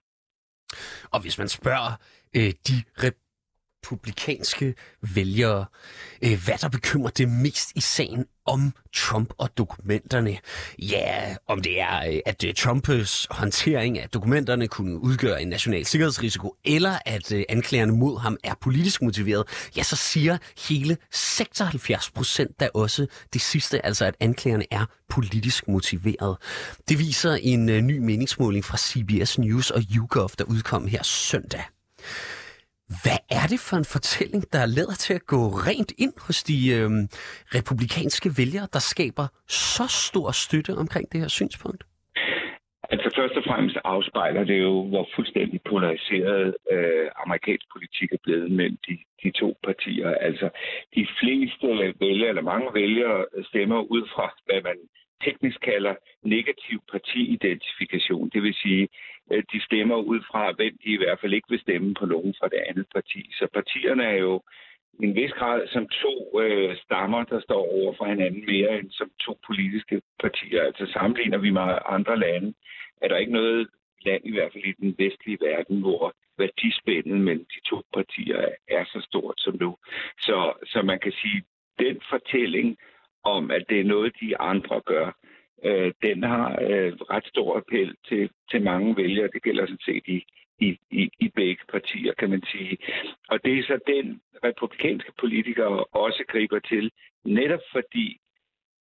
Og 1.15 1.19
hvis 1.23 1.39
man 1.39 1.49
spørger 1.49 1.93
øh, 2.37 2.53
de 2.69 2.77
republikanske 3.87 4.75
vælgere, 5.15 5.65
øh, 6.23 6.45
hvad 6.45 6.59
der 6.61 6.69
bekymrer 6.69 7.11
det 7.11 7.29
mest 7.29 7.73
i 7.75 7.81
sagen 7.81 8.25
om 8.47 8.73
Trump 8.95 9.35
og 9.39 9.59
dokumenterne. 9.59 10.39
Ja, 10.79 11.37
om 11.47 11.63
det 11.63 11.81
er, 11.81 12.07
øh, 12.09 12.19
at 12.27 12.45
øh, 12.45 12.55
Trumps 12.55 13.27
håndtering 13.31 13.99
af 13.99 14.09
dokumenterne 14.09 14.69
kunne 14.69 14.99
udgøre 14.99 15.43
en 15.43 15.49
national 15.49 15.87
sikkerhedsrisiko, 15.87 16.55
eller 16.65 16.99
at 17.07 17.33
anklagerne 17.49 17.93
mod 17.93 18.21
ham 18.21 18.37
er 18.45 18.55
politisk 18.61 19.03
motiveret, 19.03 19.45
ja, 19.77 19.83
så 19.83 19.97
siger 19.97 20.39
hele 20.69 20.97
76 21.13 22.11
procent 22.11 22.61
da 22.61 22.69
også 22.75 23.07
det 23.33 23.41
sidste, 23.41 23.87
altså 23.87 24.05
at 24.05 24.15
anklagerne 24.21 24.65
er 24.71 24.87
politisk 25.09 25.69
motiveret. 25.69 26.37
Det 26.89 26.99
viser 26.99 27.39
en 27.43 27.67
ny 27.67 27.99
meningsmåling 27.99 28.65
fra 28.65 28.79
CBS 28.79 29.39
News 29.39 29.71
og 29.71 29.83
YouGov, 29.97 30.31
der 30.39 30.45
udkom 30.45 30.87
her 30.87 31.03
søndag. 31.03 31.63
Hvad 33.03 33.21
er 33.39 33.47
det 33.53 33.61
for 33.69 33.77
en 33.83 33.89
fortælling, 33.95 34.43
der 34.53 34.73
lader 34.79 34.97
til 35.05 35.15
at 35.15 35.27
gå 35.35 35.41
rent 35.69 35.93
ind 36.05 36.15
hos 36.27 36.39
de 36.51 36.59
øh, 36.77 36.91
republikanske 37.59 38.29
vælgere, 38.39 38.69
der 38.73 38.83
skaber 38.93 39.27
så 39.49 39.87
stor 40.07 40.31
støtte 40.45 40.73
omkring 40.83 41.07
det 41.13 41.21
her 41.21 41.29
synspunkt? 41.29 41.83
Altså 42.93 43.09
først 43.19 43.35
og 43.41 43.45
fremmest 43.49 43.79
afspejler 43.85 44.45
det 44.45 44.59
jo, 44.67 44.75
hvor 44.91 45.09
fuldstændig 45.17 45.61
polariseret 45.71 46.55
øh, 46.73 47.07
amerikansk 47.25 47.67
politik 47.75 48.09
er 48.13 48.23
blevet 48.23 48.51
mellem 48.51 48.79
de, 48.89 48.99
de 49.23 49.31
to 49.41 49.49
partier. 49.65 50.11
Altså 50.29 50.49
de 50.97 51.07
fleste 51.21 51.67
vælgere, 52.01 52.29
eller 52.29 52.51
mange 52.53 52.69
vælgere, 52.75 53.25
stemmer 53.51 53.81
ud 53.95 54.05
fra, 54.15 54.27
hvad 54.47 54.61
man 54.69 54.79
teknisk 55.25 55.61
kalder 55.61 55.95
negativ 56.23 56.79
partiidentifikation. 56.93 58.31
Det 58.35 58.43
vil 58.43 58.55
sige, 58.55 58.89
at 59.31 59.45
de 59.53 59.65
stemmer 59.65 59.97
ud 59.97 60.21
fra, 60.31 60.53
hvem 60.53 60.75
de 60.85 60.91
i 60.91 60.97
hvert 60.97 61.21
fald 61.21 61.35
ikke 61.35 61.51
vil 61.51 61.61
stemme 61.61 61.95
på 61.95 62.07
nogen 62.07 62.35
fra 62.39 62.49
det 62.49 62.61
andet 62.69 62.87
parti. 62.95 63.31
Så 63.39 63.47
partierne 63.55 64.05
er 64.05 64.17
jo 64.17 64.43
i 65.01 65.05
en 65.05 65.15
vis 65.15 65.33
grad 65.33 65.69
som 65.69 65.89
to 65.89 66.41
øh, 66.43 66.77
stammer, 66.77 67.25
der 67.25 67.41
står 67.41 67.63
over 67.79 67.95
for 67.99 68.05
hinanden 68.05 68.45
mere 68.47 68.79
end 68.79 68.91
som 68.91 69.11
to 69.21 69.39
politiske 69.47 70.03
partier. 70.21 70.63
Altså 70.63 70.87
sammenligner 70.93 71.39
vi 71.39 71.51
med 71.51 71.79
andre 71.89 72.19
lande, 72.19 72.55
er 73.03 73.09
der 73.09 73.17
ikke 73.17 73.33
noget 73.33 73.69
land, 74.05 74.23
i 74.25 74.33
hvert 74.33 74.53
fald 74.53 74.65
i 74.65 74.73
den 74.73 74.95
vestlige 74.99 75.39
verden, 75.41 75.81
hvor 75.81 76.15
værdispændet 76.39 77.21
mellem 77.21 77.47
de 77.55 77.61
to 77.71 77.83
partier 77.95 78.41
er 78.69 78.85
så 78.85 79.01
stort 79.09 79.35
som 79.39 79.57
nu. 79.61 79.77
Så, 80.21 80.53
så 80.73 80.83
man 80.83 80.99
kan 80.99 81.13
sige, 81.13 81.43
den 81.79 82.01
fortælling 82.11 82.79
om, 83.27 83.51
at 83.51 83.65
det 83.69 83.81
er 83.81 83.85
noget, 83.85 84.21
de 84.21 84.41
andre 84.41 84.81
gør, 84.87 85.07
øh, 85.65 85.93
den 86.03 86.23
har 86.23 86.49
øh, 86.71 86.93
ret 87.13 87.27
stor 87.27 87.57
appel 87.57 87.97
til, 88.09 88.31
til 88.51 88.63
mange 88.63 88.97
vælgere. 88.97 89.29
Det 89.35 89.43
gælder 89.43 89.67
sådan 89.67 89.87
set 89.87 90.03
i 90.07 90.25
i, 90.61 90.79
i, 90.91 91.11
i 91.21 91.29
begge 91.29 91.63
partier, 91.73 92.13
kan 92.15 92.31
man 92.31 92.43
sige. 92.53 92.79
Og 93.29 93.45
det 93.45 93.59
er 93.59 93.63
så 93.63 93.79
den 93.87 94.21
republikanske 94.45 95.13
politikere 95.21 95.85
også 95.85 96.25
griber 96.29 96.59
til, 96.59 96.91
netop 97.25 97.61
fordi 97.73 98.21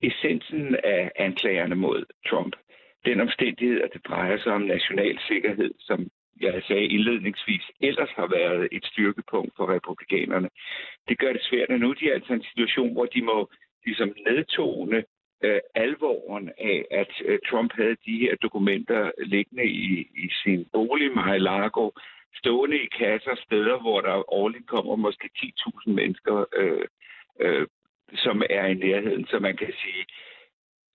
essensen 0.03 0.77
af 0.85 1.11
anklagerne 1.17 1.75
mod 1.75 2.05
Trump, 2.29 2.57
den 3.05 3.21
omstændighed, 3.21 3.81
at 3.81 3.91
det 3.93 4.07
drejer 4.07 4.39
sig 4.39 4.53
om 4.53 4.63
national 4.63 5.19
sikkerhed, 5.29 5.71
som 5.79 6.09
jeg 6.41 6.63
sagde 6.69 6.85
indledningsvis, 6.85 7.63
ellers 7.81 8.11
har 8.11 8.27
været 8.27 8.69
et 8.73 8.85
styrkepunkt 8.85 9.53
for 9.57 9.75
republikanerne. 9.75 10.49
Det 11.09 11.19
gør 11.19 11.33
det 11.33 11.43
svært, 11.43 11.71
at 11.71 11.81
nu 11.81 11.93
de 11.93 12.11
er 12.11 12.15
altså 12.15 12.33
en 12.33 12.43
situation, 12.43 12.93
hvor 12.93 13.05
de 13.05 13.23
må 13.23 13.51
ligesom 13.85 14.15
nedtone 14.27 15.05
øh, 15.45 15.61
alvoren 15.75 16.49
af, 16.59 16.85
at 16.91 17.13
øh, 17.25 17.39
Trump 17.51 17.73
havde 17.75 17.97
de 18.07 18.19
her 18.19 18.37
dokumenter 18.37 19.11
liggende 19.19 19.65
i, 19.65 20.01
i 20.25 20.29
sin 20.43 20.67
bolig, 20.73 21.13
Mar-a-Lago, 21.15 21.91
stående 22.35 22.79
i 22.83 22.87
kasser, 22.87 23.35
steder, 23.47 23.79
hvor 23.81 24.01
der 24.01 24.33
årligt 24.33 24.67
kommer 24.67 24.97
måske 24.97 25.29
10.000 25.37 25.91
mennesker, 25.91 26.45
øh, 26.57 26.85
øh, 27.41 27.67
som 28.15 28.43
er 28.51 28.67
i 28.67 28.75
nærheden. 28.75 29.27
Så 29.27 29.39
man 29.39 29.57
kan 29.57 29.73
sige, 29.83 30.05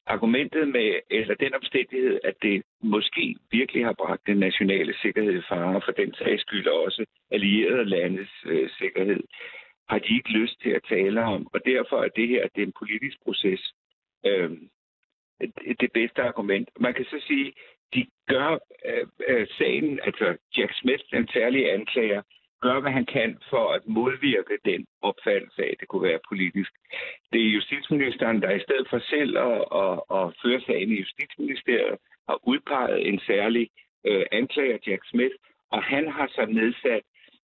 argumentet 0.08 0.67
med, 0.67 1.00
eller 1.10 1.36
den 1.36 1.54
omstændighed, 1.54 2.19
at 2.23 2.36
det 2.41 2.63
måske 2.84 3.36
virkelig 3.52 3.86
har 3.86 3.93
bragt 3.93 4.28
den 4.28 4.38
nationale 4.38 4.93
sikkerhed 5.02 5.34
i 5.34 5.47
fare, 5.50 5.82
for 5.86 5.91
den 5.91 6.13
sags 6.13 6.41
skyld 6.41 6.67
også 6.67 7.06
allierede 7.32 7.86
landes 7.86 8.30
øh, 8.45 8.69
sikkerhed, 8.80 9.23
har 9.89 10.00
de 10.00 10.15
ikke 10.15 10.30
lyst 10.30 10.62
til 10.62 10.69
at 10.69 10.84
tale 10.89 11.23
om. 11.23 11.47
Og 11.54 11.60
derfor 11.65 12.04
er 12.04 12.08
det 12.08 12.28
her 12.28 12.47
det 12.56 12.62
er 12.62 12.67
en 12.67 12.80
politisk 12.80 13.17
proces, 13.23 13.73
øh, 14.26 14.52
det 15.80 15.91
bedste 15.93 16.21
argument. 16.21 16.69
Man 16.80 16.93
kan 16.93 17.06
så 17.06 17.23
sige, 17.28 17.54
de 17.93 18.06
gør 18.28 18.58
øh, 18.86 19.08
øh, 19.28 19.47
sagen, 19.58 20.00
altså 20.04 20.38
Jack 20.58 20.73
Smith, 20.73 21.04
den 21.12 21.28
særlige 21.34 21.71
anklager, 21.71 22.21
gør, 22.62 22.80
hvad 22.80 22.91
han 22.91 23.06
kan 23.06 23.38
for 23.50 23.73
at 23.73 23.88
modvirke 23.88 24.58
den 24.65 24.86
opfattelse 25.02 25.63
af, 25.63 25.69
at 25.71 25.80
det 25.80 25.88
kunne 25.88 26.10
være 26.10 26.19
politisk. 26.30 26.71
Det 27.34 27.41
er 27.41 27.54
justitsministeren, 27.58 28.41
der 28.41 28.52
i 28.52 28.60
stedet 28.60 28.88
for 28.89 29.00
selv 29.00 29.38
at, 29.38 29.60
at, 29.82 29.95
at 30.17 30.34
føre 30.43 30.62
sagen 30.62 30.89
i 30.91 31.00
Justitsministeriet, 31.00 31.97
har 32.30 32.39
udpeget 32.43 33.08
en 33.08 33.19
særlig 33.19 33.69
øh, 34.06 34.26
anklager, 34.32 34.78
Jack 34.88 35.04
Smith, 35.10 35.36
og 35.71 35.84
han 35.84 36.08
har 36.08 36.28
så 36.28 36.45
nedsat 36.45 37.04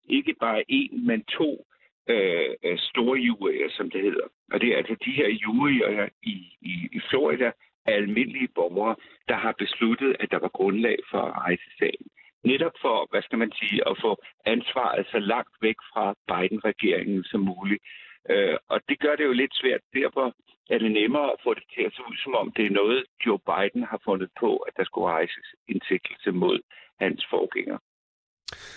ikke 0.10 0.34
bare 0.40 0.64
en, 0.68 1.06
men 1.08 1.24
to 1.24 1.66
øh, 2.10 2.50
øh 2.64 2.78
store 2.78 3.18
jurier, 3.20 3.70
som 3.70 3.90
det 3.92 4.02
hedder. 4.02 4.28
Og 4.52 4.62
det 4.62 4.70
er 4.70 4.78
altså 4.78 4.96
de 5.06 5.12
her 5.12 5.30
jurier 5.30 6.10
i, 6.24 6.36
i, 6.62 6.74
i 6.92 7.00
Florida 7.10 7.52
af 7.86 7.94
almindelige 7.94 8.48
borgere, 8.56 8.96
der 9.28 9.36
har 9.36 9.54
besluttet, 9.58 10.16
at 10.20 10.32
der 10.32 10.40
var 10.40 10.48
grundlag 10.48 10.98
for 11.12 11.22
at 11.22 11.34
rejse 11.34 11.70
sagen. 11.80 12.06
Netop 12.44 12.76
for, 12.82 13.08
hvad 13.12 13.22
skal 13.22 13.38
man 13.38 13.52
sige, 13.52 13.88
at 13.90 13.98
få 14.02 14.24
ansvaret 14.46 15.08
så 15.12 15.20
langt 15.20 15.56
væk 15.62 15.76
fra 15.94 16.16
Biden-regeringen 16.28 17.24
som 17.24 17.42
muligt. 17.42 17.84
Øh, 18.30 18.58
og 18.70 18.82
det 18.90 19.00
gør 19.00 19.16
det 19.16 19.26
jo 19.26 19.32
lidt 19.32 19.56
svært. 19.56 19.82
Derfor 19.94 20.36
er 20.70 20.78
det 20.78 20.92
nemmere 20.92 21.32
at 21.32 21.42
få 21.44 21.54
det 21.54 21.64
til 21.76 21.82
at 21.82 21.94
se 21.94 22.02
ud, 22.10 22.18
som 22.24 22.36
om 22.36 22.52
det 22.52 22.66
er 22.66 22.80
noget, 22.82 23.06
Joe 23.26 23.40
Biden 23.50 23.84
har 23.84 24.00
fundet 24.06 24.30
på, 24.40 24.58
at 24.58 24.74
der 24.78 24.84
skulle 24.84 25.08
rejses 25.08 25.48
en 25.68 25.82
sigtelse 25.88 26.32
mod 26.32 26.60
hans 27.00 27.26
forgænger. 27.30 27.78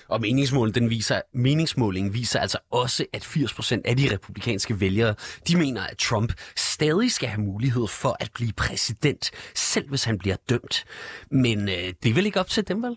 Og 0.09 0.21
meningsmålingen, 0.21 0.83
den 0.83 0.91
viser, 0.91 1.21
meningsmålingen 1.35 2.15
viser 2.15 2.41
altså 2.41 2.59
også, 2.71 3.07
at 3.13 3.25
80% 3.25 3.81
af 3.85 3.97
de 3.97 4.15
republikanske 4.15 4.81
vælgere, 4.81 5.15
de 5.49 5.57
mener, 5.57 5.83
at 5.83 5.99
Trump 5.99 6.33
stadig 6.57 7.13
skal 7.13 7.29
have 7.29 7.41
mulighed 7.41 7.87
for 7.87 8.17
at 8.21 8.31
blive 8.35 8.53
præsident, 8.57 9.31
selv 9.55 9.89
hvis 9.89 10.05
han 10.05 10.19
bliver 10.19 10.37
dømt. 10.51 10.85
Men 11.31 11.69
øh, 11.69 11.93
det 12.03 12.11
er 12.11 12.15
vel 12.15 12.27
ikke 12.27 12.41
op 12.41 12.49
til 12.49 12.69
dem, 12.69 12.83
vel? 12.83 12.97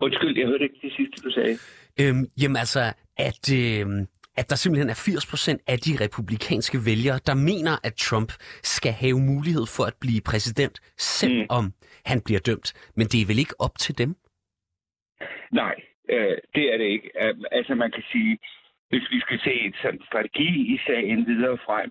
Undskyld, 0.00 0.38
jeg 0.38 0.46
hørte 0.46 0.64
ikke 0.64 0.78
det 0.82 0.92
sidste, 0.96 1.16
du 1.24 1.30
sagde. 1.30 1.58
Øhm, 2.00 2.26
jamen 2.40 2.56
altså, 2.56 2.92
at, 3.16 3.52
øh, 3.52 3.86
at 4.36 4.50
der 4.50 4.56
simpelthen 4.56 4.90
er 4.90 4.94
80% 4.94 5.64
af 5.66 5.78
de 5.78 5.96
republikanske 6.00 6.86
vælgere, 6.86 7.20
der 7.26 7.34
mener, 7.34 7.76
at 7.82 7.94
Trump 7.94 8.32
skal 8.62 8.92
have 8.92 9.20
mulighed 9.20 9.66
for 9.66 9.84
at 9.84 9.94
blive 10.00 10.20
præsident, 10.20 10.80
selvom 10.98 11.64
mm. 11.64 11.72
han 12.04 12.20
bliver 12.20 12.40
dømt. 12.40 12.72
Men 12.96 13.06
det 13.06 13.20
er 13.20 13.26
vel 13.26 13.38
ikke 13.38 13.54
op 13.58 13.78
til 13.78 13.98
dem? 13.98 14.16
Nej, 15.52 15.74
øh, 16.08 16.36
det 16.54 16.72
er 16.72 16.76
det 16.78 16.84
ikke. 16.84 17.10
Altså 17.50 17.74
man 17.74 17.90
kan 17.90 18.02
sige, 18.12 18.38
hvis 18.88 19.10
vi 19.10 19.20
skal 19.20 19.40
se 19.40 19.54
et 19.66 19.76
sådan 19.82 20.02
strategi 20.06 20.74
i 20.74 20.78
sagen 20.86 21.26
videre 21.26 21.58
frem, 21.58 21.90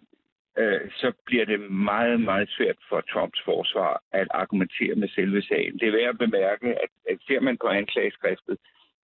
øh, 0.58 0.92
så 0.92 1.12
bliver 1.26 1.46
det 1.46 1.72
meget, 1.72 2.20
meget 2.22 2.50
svært 2.50 2.78
for 2.90 3.02
Trumps 3.02 3.42
forsvar 3.46 4.02
at 4.12 4.28
argumentere 4.32 4.96
med 4.96 5.08
selve 5.08 5.42
sagen. 5.42 5.80
Det 5.80 5.88
er 5.88 5.92
værd 5.92 6.10
at 6.10 6.18
bemærke, 6.18 6.68
at, 6.68 6.92
at 7.10 7.18
ser 7.28 7.40
man 7.40 7.58
på 7.58 7.68
anklageskriftet, 7.68 8.58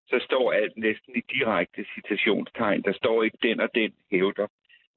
så 0.07 0.19
står 0.25 0.51
alt 0.51 0.77
næsten 0.77 1.15
i 1.15 1.21
direkte 1.33 1.86
citationstegn. 1.95 2.81
Der 2.81 2.93
står 2.93 3.23
ikke 3.23 3.38
den 3.43 3.59
og 3.59 3.69
den 3.75 3.91
hævder. 4.12 4.47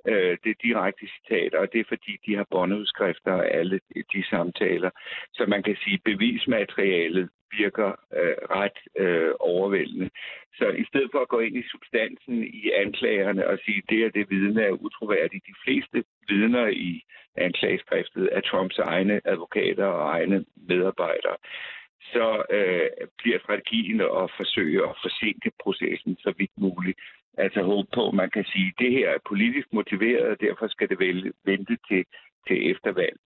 Øh, 0.09 0.37
det 0.45 0.51
er 0.51 0.63
direkte 0.63 1.07
citater, 1.15 1.59
og 1.59 1.73
det 1.73 1.81
er 1.81 1.85
fordi, 1.89 2.13
de 2.27 2.37
har 2.37 2.47
båndudskrifter 2.51 3.33
af 3.43 3.59
alle 3.59 3.81
de 4.13 4.25
samtaler. 4.31 4.91
Så 5.33 5.47
man 5.49 5.63
kan 5.63 5.77
sige, 5.85 5.95
at 5.95 6.03
bevismaterialet 6.05 7.29
virker 7.59 7.91
øh, 8.21 8.37
ret 8.57 8.79
øh, 8.99 9.33
overvældende. 9.41 10.11
Så 10.59 10.69
i 10.69 10.85
stedet 10.85 11.09
for 11.13 11.21
at 11.21 11.29
gå 11.29 11.39
ind 11.41 11.57
i 11.57 11.69
substansen 11.73 12.45
i 12.45 12.71
anklagerne 12.71 13.47
og 13.47 13.59
sige, 13.65 13.79
at 13.79 13.91
det 13.91 14.05
og 14.07 14.15
det 14.15 14.31
vidne 14.31 14.63
er 14.63 14.71
utroværdigt, 14.71 15.47
de 15.47 15.55
fleste 15.65 16.05
vidner 16.29 16.67
i 16.67 17.03
anklageskriftet 17.37 18.29
er 18.33 18.41
Trumps 18.41 18.79
egne 18.79 19.21
advokater 19.25 19.85
og 19.85 20.09
egne 20.09 20.45
medarbejdere, 20.69 21.37
så 22.13 22.43
øh, 22.51 23.07
bliver 23.19 23.39
strategien 23.39 24.01
at 24.01 24.31
forsøge 24.37 24.89
at 24.89 24.97
forsinke 25.03 25.51
processen 25.63 26.17
så 26.17 26.35
vidt 26.39 26.59
muligt. 26.59 26.99
Altså 27.39 27.63
håbe 27.63 27.89
på, 27.95 28.09
at 28.09 28.15
man 28.15 28.31
kan 28.31 28.45
sige, 28.45 28.69
at 28.69 28.79
det 28.79 28.93
her 28.93 29.09
er 29.11 29.27
politisk 29.29 29.69
motiveret, 29.73 30.27
og 30.29 30.41
derfor 30.41 30.67
skal 30.69 30.89
det 30.89 30.99
vel 30.99 31.33
vente 31.45 31.77
til, 31.89 32.05
til 32.49 32.71
eftervalg. 32.71 33.17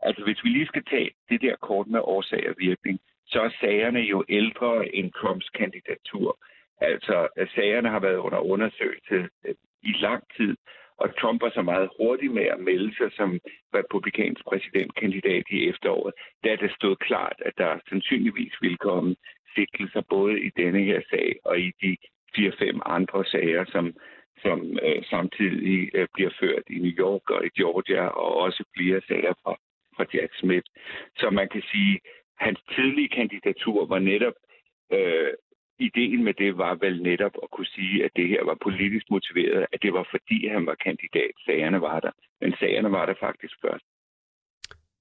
Altså 0.00 0.24
hvis 0.24 0.44
vi 0.44 0.48
lige 0.48 0.66
skal 0.66 0.84
tage 0.84 1.10
det 1.28 1.40
der 1.40 1.56
kort 1.56 1.86
med 1.86 2.00
årsag 2.02 2.48
og 2.50 2.54
virkning, 2.58 3.00
så 3.26 3.40
er 3.40 3.50
sagerne 3.60 4.00
jo 4.00 4.24
ældre 4.28 4.94
end 4.94 5.12
Trumps 5.12 5.48
kandidatur. 5.48 6.38
Altså, 6.80 7.28
sagerne 7.54 7.88
har 7.88 8.00
været 8.00 8.16
under 8.16 8.38
undersøgelse 8.38 9.28
øh, 9.46 9.54
i 9.82 9.92
lang 9.92 10.22
tid, 10.36 10.56
og 10.98 11.16
Trump 11.20 11.42
var 11.42 11.50
så 11.50 11.62
meget 11.62 11.88
hurtig 11.98 12.30
med 12.30 12.42
at 12.42 12.60
melde 12.60 12.96
sig 12.96 13.10
som 13.12 13.40
republikansk 13.74 14.44
præsidentkandidat 14.44 15.44
i 15.50 15.68
efteråret, 15.68 16.14
da 16.44 16.56
det 16.56 16.70
stod 16.78 16.96
klart, 16.96 17.42
at 17.46 17.52
der 17.58 17.78
sandsynligvis 17.88 18.54
ville 18.60 18.76
komme 18.76 19.16
sigtelser 19.54 20.02
både 20.10 20.40
i 20.40 20.50
denne 20.56 20.82
her 20.82 21.00
sag 21.10 21.36
og 21.44 21.60
i 21.60 21.72
de 21.82 21.96
fire-fem 22.36 22.80
andre 22.86 23.24
sager, 23.24 23.64
som, 23.74 23.94
som 24.42 24.78
øh, 24.82 25.04
samtidig 25.10 25.90
øh, 25.94 26.08
bliver 26.14 26.30
ført 26.40 26.66
i 26.70 26.78
New 26.78 26.94
York 27.04 27.30
og 27.30 27.46
i 27.46 27.50
Georgia, 27.60 28.06
og 28.06 28.36
også 28.36 28.64
flere 28.76 29.00
sager 29.08 29.34
fra, 29.42 29.52
fra 29.96 30.04
Jack 30.14 30.32
Smith. 30.40 30.68
Så 31.16 31.30
man 31.30 31.48
kan 31.48 31.62
sige, 31.72 32.00
hans 32.38 32.60
tidlige 32.74 33.08
kandidatur 33.08 33.86
var 33.86 33.98
netop, 33.98 34.34
øh, 34.92 35.32
ideen 35.78 36.24
med 36.24 36.34
det 36.34 36.58
var 36.58 36.74
vel 36.74 37.02
netop 37.02 37.32
at 37.42 37.50
kunne 37.50 37.66
sige, 37.66 38.04
at 38.04 38.10
det 38.16 38.28
her 38.28 38.44
var 38.44 38.56
politisk 38.62 39.06
motiveret, 39.10 39.66
at 39.72 39.82
det 39.82 39.92
var 39.92 40.08
fordi 40.10 40.48
han 40.48 40.66
var 40.66 40.74
kandidat, 40.74 41.34
sagerne 41.46 41.80
var 41.80 42.00
der. 42.00 42.10
Men 42.40 42.52
sagerne 42.60 42.92
var 42.92 43.06
der 43.06 43.14
faktisk 43.20 43.54
først. 43.64 43.84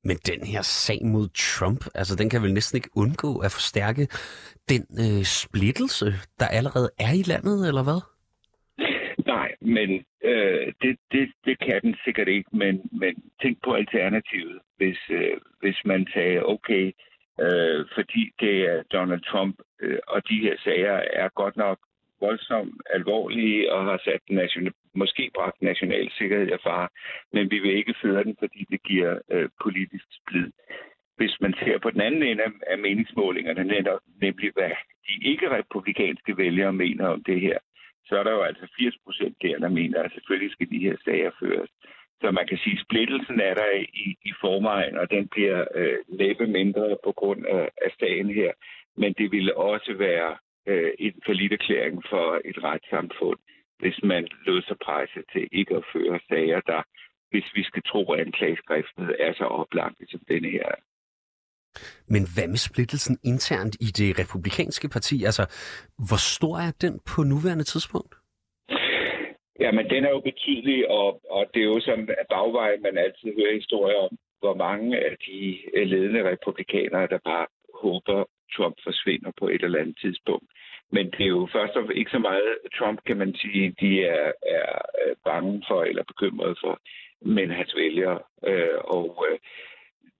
Men 0.03 0.17
den 0.17 0.41
her 0.47 0.61
sag 0.61 0.99
mod 1.05 1.27
Trump, 1.29 1.81
altså 1.95 2.15
den 2.15 2.29
kan 2.29 2.41
vel 2.43 2.53
næsten 2.53 2.77
ikke 2.77 2.89
undgå 2.95 3.31
at 3.45 3.51
forstærke 3.51 4.07
den 4.71 4.83
øh, 5.03 5.23
splittelse, 5.23 6.05
der 6.39 6.47
allerede 6.47 6.89
er 6.99 7.13
i 7.21 7.23
landet, 7.31 7.67
eller 7.67 7.83
hvad? 7.87 8.01
Nej, 9.33 9.49
men 9.61 9.89
øh, 10.23 10.73
det, 10.81 10.97
det, 11.11 11.31
det 11.45 11.59
kan 11.59 11.81
den 11.81 11.95
sikkert 12.05 12.27
ikke, 12.27 12.49
men, 12.53 12.89
men 12.91 13.13
tænk 13.41 13.57
på 13.63 13.73
alternativet. 13.73 14.59
Hvis, 14.77 14.99
øh, 15.09 15.37
hvis 15.59 15.77
man 15.85 16.07
sagde, 16.13 16.45
okay, 16.45 16.85
øh, 16.87 16.93
Øh, 17.41 17.85
fordi 17.95 18.31
det 18.39 18.55
er 18.71 18.83
Donald 18.83 19.21
Trump, 19.21 19.55
øh, 19.81 19.99
og 20.07 20.29
de 20.29 20.39
her 20.39 20.55
sager 20.63 21.01
er 21.13 21.29
godt 21.29 21.57
nok 21.57 21.79
voldsomt 22.19 22.81
alvorlige 22.93 23.73
og 23.73 23.85
har 23.85 24.01
sat 24.03 24.21
national, 24.29 24.73
måske 24.95 25.31
bragt 25.35 25.61
national 25.61 26.11
sikkerhed 26.17 26.47
i 26.47 26.57
fare, 26.63 26.87
men 27.33 27.51
vi 27.51 27.59
vil 27.59 27.77
ikke 27.77 27.95
føre 28.01 28.23
den, 28.23 28.35
fordi 28.39 28.65
det 28.71 28.83
giver 28.83 29.19
øh, 29.31 29.49
politisk 29.63 30.05
splid. 30.19 30.51
Hvis 31.17 31.35
man 31.41 31.53
ser 31.53 31.77
på 31.79 31.89
den 31.89 32.01
anden 32.01 32.23
ende 32.23 32.43
af, 32.43 32.51
af 32.67 32.77
meningsmålingerne, 32.77 33.63
netop, 33.63 34.01
nemlig 34.21 34.51
hvad 34.53 34.71
de 35.07 35.13
ikke-republikanske 35.31 36.37
vælgere 36.37 36.73
mener 36.73 37.07
om 37.07 37.23
det 37.23 37.41
her, 37.41 37.57
så 38.07 38.17
er 38.19 38.23
der 38.23 38.31
jo 38.31 38.41
altså 38.41 38.67
80 38.77 38.95
procent 39.05 39.35
der, 39.41 39.57
der 39.59 39.69
mener, 39.69 40.03
at 40.03 40.11
selvfølgelig 40.11 40.51
skal 40.51 40.69
de 40.69 40.79
her 40.79 40.95
sager 41.05 41.31
føres. 41.39 41.69
Så 42.21 42.31
man 42.31 42.47
kan 42.47 42.57
sige, 42.57 42.77
at 42.77 42.85
splittelsen 42.85 43.39
er 43.39 43.53
der 43.53 43.71
i, 44.05 44.07
i 44.29 44.31
forvejen, 44.41 44.97
og 44.97 45.09
den 45.11 45.27
bliver 45.27 45.65
øh, 45.75 45.97
næppe 46.07 46.47
mindre 46.47 46.97
på 47.03 47.11
grund 47.11 47.45
af, 47.45 47.69
af 47.85 47.91
sagen 47.99 48.29
her. 48.29 48.51
Men 48.97 49.13
det 49.13 49.31
ville 49.31 49.57
også 49.57 49.93
være 49.97 50.37
øh, 50.67 50.91
en 50.99 51.13
erklæring 51.51 52.03
for 52.09 52.41
et 52.45 52.57
retssamfund, 52.63 53.39
hvis 53.79 53.99
man 54.03 54.27
lød 54.45 54.61
sig 54.61 54.77
presse 54.85 55.19
til 55.33 55.47
ikke 55.51 55.75
at 55.75 55.85
føre 55.93 56.19
sager, 56.29 56.61
der, 56.61 56.81
hvis 57.31 57.47
vi 57.55 57.63
skal 57.63 57.83
tro, 57.83 58.11
at 58.13 58.19
anklageskriftet 58.19 59.15
er 59.19 59.33
så 59.33 59.43
oplagt 59.43 59.97
som 60.09 60.21
denne 60.27 60.49
her. 60.49 60.71
Men 62.07 62.23
hvad 62.35 62.47
med 62.47 62.57
splittelsen 62.57 63.17
internt 63.23 63.75
i 63.81 63.85
det 63.85 64.19
republikanske 64.19 64.89
parti? 64.89 65.23
Altså, 65.23 65.43
hvor 66.07 66.21
stor 66.35 66.57
er 66.57 66.71
den 66.81 66.99
på 67.05 67.23
nuværende 67.23 67.63
tidspunkt? 67.63 68.15
Ja, 69.59 69.71
men 69.71 69.89
den 69.89 70.05
er 70.05 70.09
jo 70.09 70.19
betydelig, 70.19 70.89
og, 70.89 71.21
og 71.29 71.45
det 71.53 71.61
er 71.61 71.65
jo 71.65 71.79
sådan 71.79 72.09
at 72.21 72.27
bagvej, 72.29 72.77
man 72.77 72.97
altid 72.97 73.33
hører 73.37 73.53
historier 73.53 73.97
om, 73.97 74.17
hvor 74.39 74.53
mange 74.53 74.97
af 75.05 75.15
de 75.27 75.57
øh, 75.73 75.87
ledende 75.87 76.29
republikanere, 76.31 77.07
der 77.07 77.17
bare 77.17 77.47
håber, 77.81 78.25
Trump 78.55 78.77
forsvinder 78.83 79.31
på 79.39 79.47
et 79.47 79.63
eller 79.63 79.79
andet 79.79 79.97
tidspunkt. 80.01 80.49
Men 80.91 81.05
det 81.11 81.21
er 81.21 81.35
jo 81.39 81.47
først 81.51 81.75
og 81.75 81.93
ikke 81.93 82.11
så 82.11 82.19
meget 82.19 82.57
Trump, 82.77 82.99
kan 83.05 83.17
man 83.17 83.35
sige, 83.35 83.75
de 83.79 84.03
er, 84.03 84.31
er 84.59 84.71
øh, 85.01 85.15
bange 85.25 85.63
for 85.67 85.83
eller 85.83 86.03
bekymrede 86.03 86.55
for, 86.63 86.79
men 87.21 87.51
hans 87.51 87.75
vælgere. 87.75 88.19
Øh, 88.47 88.77
og 88.83 89.25
øh, 89.29 89.39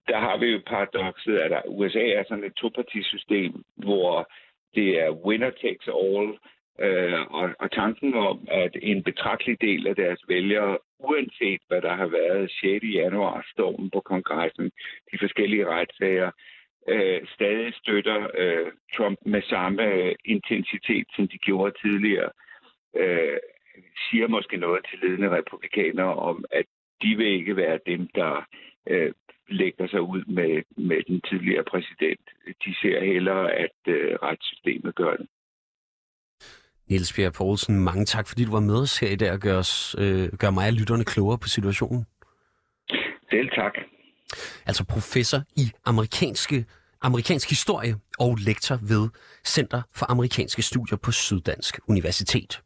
der 0.08 0.19
har 0.19 0.38
vi 0.38 0.45
jo 0.45 0.62
paradokset, 0.67 1.38
at 1.38 1.63
USA 1.67 2.06
er 2.08 2.24
sådan 2.28 2.43
et 2.43 2.56
topartisystem, 2.56 3.63
hvor 3.76 4.32
det 4.76 5.00
er 5.04 5.12
winner 5.26 5.50
takes 5.50 5.88
all, 5.88 6.38
øh, 6.79 7.21
og, 7.21 7.49
og 7.59 7.71
tanken 7.71 8.13
om, 8.13 8.47
at 8.51 8.77
en 8.81 9.03
betragtelig 9.03 9.61
del 9.61 9.88
af 9.88 9.95
deres 9.95 10.21
vælgere, 10.27 10.77
uanset 10.99 11.61
hvad 11.67 11.81
der 11.81 11.93
har 11.95 12.07
været 12.07 12.51
6. 12.51 12.85
januar, 12.93 13.47
stormen 13.53 13.89
på 13.89 13.99
kongressen, 13.99 14.71
de 15.11 15.17
forskellige 15.19 15.67
retssager, 15.67 16.31
øh, 16.88 17.21
stadig 17.35 17.73
støtter 17.73 18.27
øh, 18.38 18.71
Trump 18.97 19.19
med 19.25 19.41
samme 19.41 20.13
intensitet, 20.25 21.07
som 21.15 21.27
de 21.27 21.38
gjorde 21.38 21.73
tidligere, 21.81 22.29
øh, 22.95 23.38
siger 24.09 24.27
måske 24.27 24.57
noget 24.57 24.85
til 24.89 24.99
ledende 24.99 25.29
republikanere 25.29 26.13
om, 26.15 26.45
at 26.51 26.65
de 27.01 27.15
vil 27.17 27.27
ikke 27.27 27.55
være 27.55 27.79
dem, 27.85 28.07
der 28.15 28.47
øh, 28.88 29.11
lægger 29.49 29.88
sig 29.88 30.01
ud 30.01 30.23
med, 30.25 30.63
med 30.77 31.03
den 31.07 31.21
tidligere 31.21 31.63
præsident. 31.63 32.29
De 32.65 32.75
ser 32.81 33.05
hellere, 33.05 33.53
at 33.53 33.77
øh, 33.88 34.15
retssystemet 34.23 34.95
gør 34.95 35.15
det. 35.15 35.27
Niels 36.89 37.13
Bjerg 37.13 37.34
Poulsen, 37.34 37.80
mange 37.80 38.06
tak, 38.06 38.28
fordi 38.28 38.45
du 38.45 38.52
var 38.52 38.60
med 38.60 38.76
os 38.76 38.98
her 39.00 39.10
i 39.10 39.15
dag 39.15 39.32
og 39.32 39.39
gør, 39.39 39.58
os, 39.58 39.95
øh, 40.00 40.30
gør 40.34 40.50
mig 40.50 40.67
og 40.67 40.74
lytterne 40.74 41.06
klogere 41.06 41.38
på 41.38 41.48
situationen. 41.48 42.06
Selv 43.30 43.50
tak. 43.56 43.74
Altså 44.65 44.84
professor 44.86 45.41
i 45.56 45.71
amerikanske, 45.86 46.65
amerikansk 47.02 47.50
historie 47.50 47.95
og 48.19 48.38
lektor 48.38 48.80
ved 48.82 49.10
Center 49.45 49.82
for 49.95 50.12
Amerikanske 50.12 50.62
Studier 50.62 50.98
på 50.98 51.12
Syddansk 51.12 51.80
Universitet. 51.88 52.62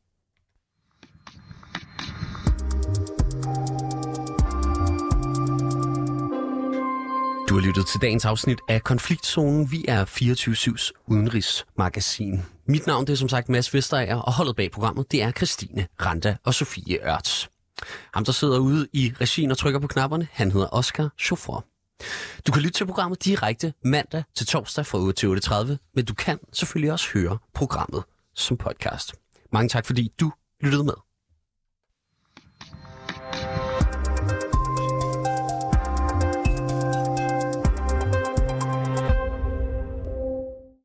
Du 7.50 7.54
har 7.54 7.68
lyttet 7.68 7.88
til 7.88 8.02
dagens 8.02 8.26
afsnit 8.26 8.60
af 8.68 8.84
Konfliktzonen. 8.84 9.72
Vi 9.72 9.86
er 9.88 10.06
24-7's 10.06 10.92
udenrigsmagasin. 11.08 12.42
Mit 12.70 12.88
navn 12.88 13.08
det 13.08 13.14
er 13.14 13.18
som 13.18 13.30
sagt 13.30 13.50
Mads 13.50 13.74
Vesterager, 13.74 14.16
og 14.16 14.34
holdet 14.34 14.56
bag 14.56 14.72
programmet 14.72 15.12
det 15.12 15.24
er 15.24 15.32
Christine 15.32 15.88
Randa 16.06 16.38
og 16.44 16.54
Sofie 16.54 16.98
Ørts. 17.08 17.50
Ham, 18.14 18.26
der 18.26 18.32
sidder 18.32 18.60
ude 18.60 18.88
i 18.94 19.14
regien 19.22 19.52
og 19.52 19.58
trykker 19.58 19.80
på 19.80 19.88
knapperne, 19.88 20.28
han 20.32 20.52
hedder 20.52 20.68
Oscar 20.72 21.10
Chauffeur. 21.20 21.66
Du 22.48 22.52
kan 22.52 22.62
lytte 22.62 22.78
til 22.78 22.86
programmet 22.86 23.26
direkte 23.26 23.74
mandag 23.84 24.24
til 24.36 24.48
torsdag 24.48 24.86
fra 24.86 24.98
8 24.98 25.14
til 25.14 25.28
8.30, 25.28 25.92
men 25.96 26.06
du 26.06 26.14
kan 26.14 26.40
selvfølgelig 26.54 26.92
også 26.92 27.08
høre 27.14 27.38
programmet 27.54 28.04
som 28.36 28.58
podcast. 28.58 29.16
Mange 29.54 29.70
tak, 29.70 29.86
fordi 29.86 30.12
du 30.20 30.32
lyttede 30.62 30.84
med. 30.84 31.09